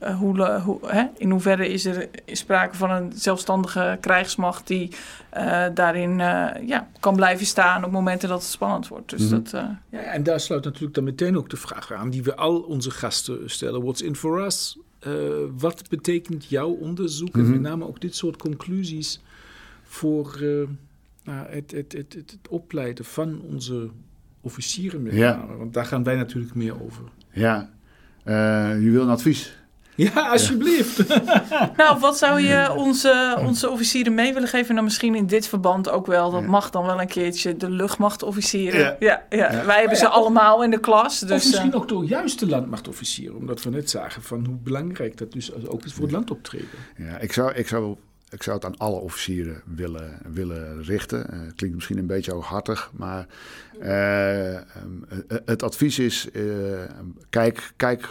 [0.00, 4.90] eh, hoe, hoe, hè, in hoeverre is er sprake van een zelfstandige krijgsmacht die
[5.30, 9.10] eh, daarin eh, ja, kan blijven staan op momenten dat het spannend wordt.
[9.10, 9.30] Dus Mhm.
[9.30, 12.36] dat, eh, Ja, en daar sluit natuurlijk dan meteen ook de vraag aan die we
[12.36, 13.82] al onze gasten stellen.
[13.82, 14.78] What's in for us?
[14.98, 15.12] Eh,
[15.58, 17.50] wat betekent jouw onderzoek en Mhm.
[17.50, 19.20] met name ook dit soort conclusies
[19.82, 20.68] voor eh,
[21.24, 23.88] nou, het, het, het, het, het opleiden van onze
[24.40, 25.36] officieren met Ja.
[25.36, 25.56] name?
[25.56, 27.02] Want daar gaan wij natuurlijk meer over.
[27.30, 27.70] Ja,
[28.24, 28.34] Eh,
[28.82, 29.58] je wil een advies.
[30.14, 31.02] Ja, alsjeblieft.
[31.76, 34.72] Nou, wat zou je onze, onze officieren mee willen geven?
[34.74, 36.30] Nou, misschien in dit verband ook wel.
[36.30, 36.46] Dat Ja.
[36.48, 38.80] mag dan wel een keertje de luchtmachtofficieren.
[38.80, 38.96] Ja.
[38.98, 39.22] Ja.
[39.30, 39.64] Ja, Ja.
[39.66, 41.18] Wij hebben ze allemaal in de klas.
[41.18, 43.36] Dus, of misschien eh, ook door juist de landmachtofficieren.
[43.36, 46.68] Omdat we net zagen van hoe belangrijk dat dus ook is voor het landoptreden.
[46.96, 47.96] Ja, ik zou, ik zou,
[48.30, 51.30] ik zou het aan alle officieren willen, willen richten.
[51.32, 53.26] Eh, klinkt misschien een beetje hooghartig, maar
[53.80, 54.62] eh, ehm,
[55.28, 56.42] eh, het advies is: eh,
[57.30, 58.08] kijk, kijk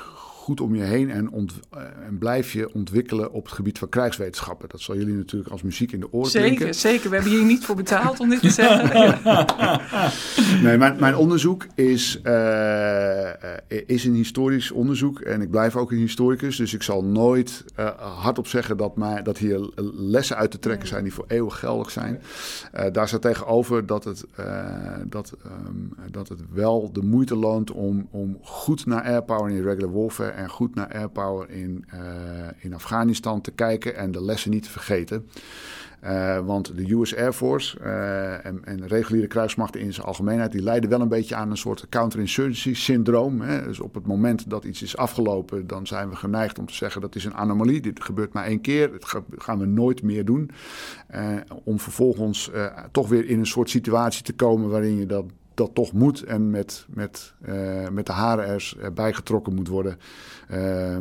[0.50, 3.90] goed om je heen en, ont, eh, en blijf je ontwikkelen op het gebied van
[3.90, 4.70] krijgswetenschappen.
[4.70, 6.76] Dat zal jullie natuurlijk als muziek in de oren zeker, klinken.
[6.76, 7.10] zeker.
[7.10, 8.90] We hebben hier niet voor betaald om dit te zeggen.
[10.62, 15.92] Nee, mijn, mijn onderzoek is, eh, eh, is een historisch onderzoek en ik blijf ook
[15.92, 16.58] een historicus.
[16.58, 20.88] Dus ik zal nooit eh, hardop zeggen dat, mij, dat hier lessen uit te trekken
[20.88, 22.22] zijn die voor eeuwig geldig zijn.
[22.92, 24.26] Daar staat tegenover dat het,
[25.04, 29.94] dat, ehm, dat het wel de moeite loont om, om goed naar airpower in irregular
[29.94, 31.86] warfare en goed naar airpower in,
[32.58, 35.28] in Afghanistan te kijken en de lessen niet te vergeten.
[36.04, 40.52] Uh, want de US Air Force uh, en, en reguliere krijgsmachten in zijn algemeenheid...
[40.52, 43.42] die leiden wel een beetje aan een soort counterinsurgency syndroom.
[43.42, 43.64] Hè?
[43.64, 45.68] Dus op het moment dat iets is afgelopen...
[45.68, 47.82] dan zijn we geneigd om te zeggen dat is een anomalie.
[47.82, 50.52] Dit gebeurt maar één keer, dat gaan we nooit meer doen.
[51.16, 52.52] Uh, om vervolgens
[52.92, 54.70] toch weer in een soort situatie te komen...
[54.70, 55.26] waarin je dat
[55.60, 59.98] dat toch moet en met, met, uh, met de haren erbij getrokken moet worden.
[60.52, 60.98] Uh,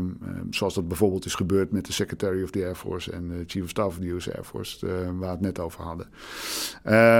[0.50, 3.62] zoals dat bijvoorbeeld is gebeurd met de Secretary of the Air Force en de Chief
[3.62, 6.06] of Staff of the US Air Force, uh, waar we het net over hadden.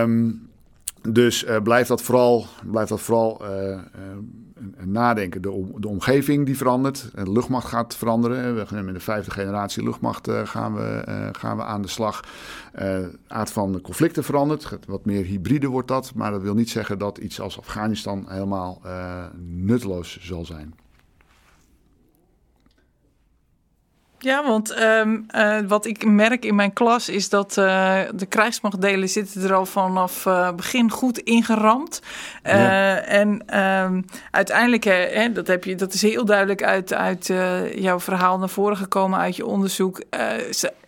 [0.02, 0.48] Um,
[1.02, 3.42] dus uh, blijft dat vooral, blijft dat vooral
[4.60, 5.42] uh, nadenken.
[5.42, 7.10] De, de, omgeving die verandert.
[7.14, 8.54] De luchtmacht gaat veranderen.
[8.56, 12.24] We gaan met de vijfde generatie luchtmacht gaan, we, gaan we aan de slag.
[12.72, 14.78] de aard van conflicten verandert.
[14.86, 16.12] Wat meer hybride wordt dat.
[16.14, 18.82] Maar dat wil niet zeggen dat iets als Afghanistan helemaal
[19.46, 20.74] nutteloos zal zijn.
[24.20, 29.08] Ja, want um, uh, wat ik merk in mijn klas is dat uh, de krijgsmachtdelen
[29.08, 32.02] zitten er al vanaf uh, begin goed ingeramd.
[32.42, 32.96] Ja.
[33.00, 37.26] En um, uiteindelijk, hè, dat, heb je, dat is heel duidelijk uit, uit
[37.74, 40.02] jouw verhaal naar voren gekomen, uit je onderzoek.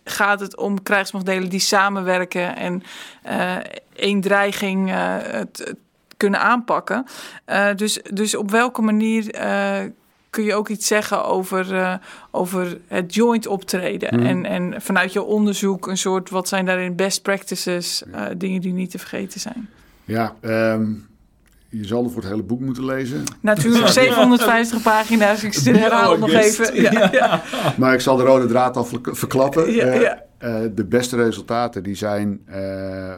[0.03, 2.83] gaat het om krijgsmachtdelen die samenwerken en
[3.95, 4.89] één dreiging
[5.31, 5.73] het,
[6.17, 7.05] kunnen aanpakken.
[7.75, 9.35] dus, dus op welke manier
[10.31, 11.93] kun je ook iets zeggen over, uh,
[12.31, 14.19] over het joint optreden.
[14.19, 14.25] Mm.
[14.25, 18.73] En, en vanuit je onderzoek een soort, wat zijn daarin best practices, uh, dingen die
[18.73, 19.69] niet te vergeten zijn?
[20.03, 21.07] Ja, um,
[21.71, 23.23] je zal er voor het hele boek moeten lezen.
[23.39, 25.43] Natuurlijk, 750 pagina's.
[25.43, 26.81] Ik herhaal nog even.
[26.81, 27.43] Ja, ja.
[27.77, 29.71] Maar ik zal de rode draad al verklappen.
[29.71, 32.41] Ja, uh, de beste resultaten die zijn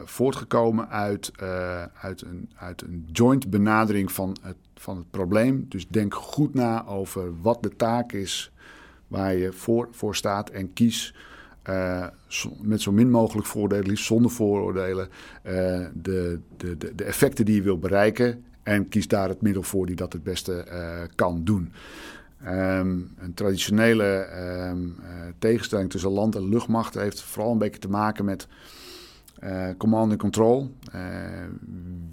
[0.04, 1.30] voortgekomen uit,
[2.00, 5.66] uit, een, uit een joint benadering van het van het probleem.
[5.68, 8.52] Dus denk goed na over wat de taak is
[9.08, 11.14] waar je voor, voor staat en kies
[11.68, 12.06] uh,
[12.60, 15.08] met zo min mogelijk voordelen, liefst zonder vooroordelen,
[15.46, 15.52] uh,
[15.94, 18.44] de, de, de, effecten die je wil bereiken.
[18.62, 21.72] En kies daar het middel voor die dat het beste uh, kan doen.
[22.46, 24.28] Um, een traditionele
[24.70, 24.96] um,
[25.38, 28.48] tegenstelling tussen land en luchtmacht heeft vooral een beetje te maken met
[29.44, 30.74] uh, command and control.
[30.94, 31.00] Uh,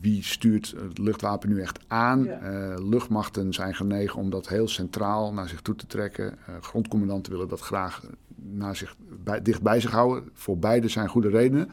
[0.02, 2.24] wie stuurt het luchtwapen nu echt aan?
[2.24, 2.42] Ja.
[2.42, 6.38] Uh, luchtmachten zijn genegen om dat heel centraal naar zich toe te trekken.
[6.62, 8.04] grondcommandanten willen dat graag
[8.42, 8.96] naar zich,
[9.44, 10.30] dicht bij zich houden.
[10.34, 11.70] Voor beide zijn goede redenen.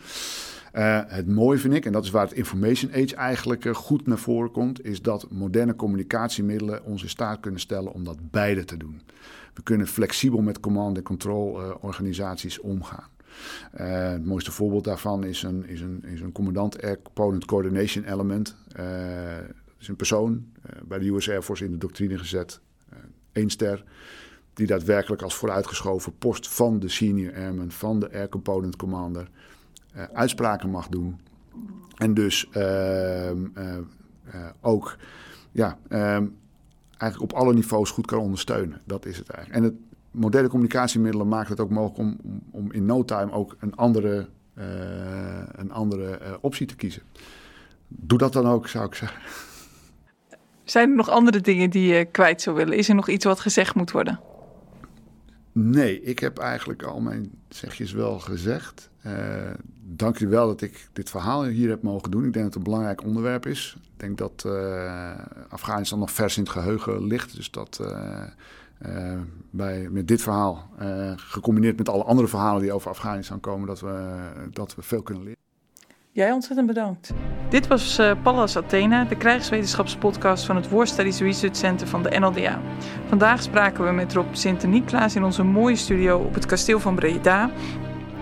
[1.09, 4.51] het mooie vind ik, en dat is waar het Information Age eigenlijk goed naar voren
[4.51, 9.01] komt, is dat moderne communicatiemiddelen ons in staat kunnen stellen om dat beide te doen.
[9.55, 13.09] We kunnen flexibel met command- en control organisaties omgaan.
[13.71, 18.57] Het mooiste voorbeeld daarvan is een, is een, is een commandant Air Component Coordination Element.
[18.73, 20.47] Dat is een persoon
[20.85, 22.61] bij de US Air Force in de doctrine gezet,
[23.33, 23.85] één ster,
[24.59, 29.29] die daadwerkelijk als vooruitgeschoven post van de senior airman, van de Air Component Commander,
[30.13, 31.21] uitspraken mag doen.
[31.97, 33.47] En dus ehm,
[34.61, 34.97] ook
[35.53, 36.27] ja, ehm,
[36.97, 38.81] eigenlijk op alle niveaus goed kan ondersteunen.
[38.85, 39.65] Dat is het eigenlijk.
[39.65, 39.81] En het
[40.11, 44.29] moderne communicatiemiddelen maken het ook mogelijk om, om, om in no time ook een andere,
[45.53, 47.03] een andere optie te kiezen.
[47.89, 49.21] Doe dat dan ook, zou ik zeggen.
[50.65, 52.77] Zijn er nog andere dingen die je kwijt zou willen?
[52.77, 54.21] Is er nog iets wat gezegd moet worden?
[55.61, 58.91] Nee, ik heb eigenlijk al mijn zegjes wel gezegd.
[59.07, 59.13] Uh,
[59.83, 62.25] dank je wel dat ik dit verhaal hier heb mogen doen.
[62.25, 63.77] Ik denk dat het een belangrijk onderwerp is.
[63.83, 65.15] Ik denk dat uh,
[65.49, 67.37] Afghanistan nog vers in het geheugen ligt.
[67.37, 67.83] Dus dat
[69.51, 70.71] bij, met dit verhaal,
[71.17, 74.17] gecombineerd met alle andere verhalen die over Afghanistan komen, dat we,
[74.51, 75.48] dat we veel kunnen leren.
[76.19, 77.13] Jij ontzettend bedankt.
[77.49, 82.19] Dit was uh, Pallas Athena, de krijgswetenschapspodcast van het War Studies Research Center van de
[82.19, 82.61] NLDA.
[83.09, 87.51] Vandaag spraken we met Rob Sinterniklaas in onze mooie studio op het kasteel van Breda.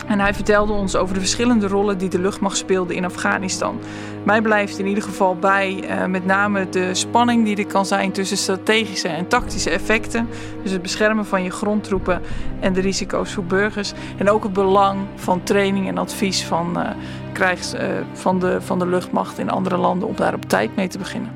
[0.07, 3.81] En hij vertelde ons over de verschillende rollen die de luchtmacht speelde in Afghanistan.
[4.25, 8.13] Mij blijft in ieder geval bij uh, met name de spanning die er kan zijn
[8.13, 10.29] tussen strategische en tactische effecten.
[10.63, 12.23] Dus het beschermen van je grondtroepen
[12.61, 13.93] en de risico's voor burgers.
[14.17, 16.91] En ook het belang van training en advies van, uh,
[17.33, 17.81] krijgs, uh,
[18.13, 21.31] van, de, van de luchtmacht in andere landen om daar op tijd mee te beginnen.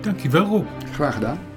[0.00, 0.66] Dankjewel Rob.
[0.92, 1.47] Graag gedaan.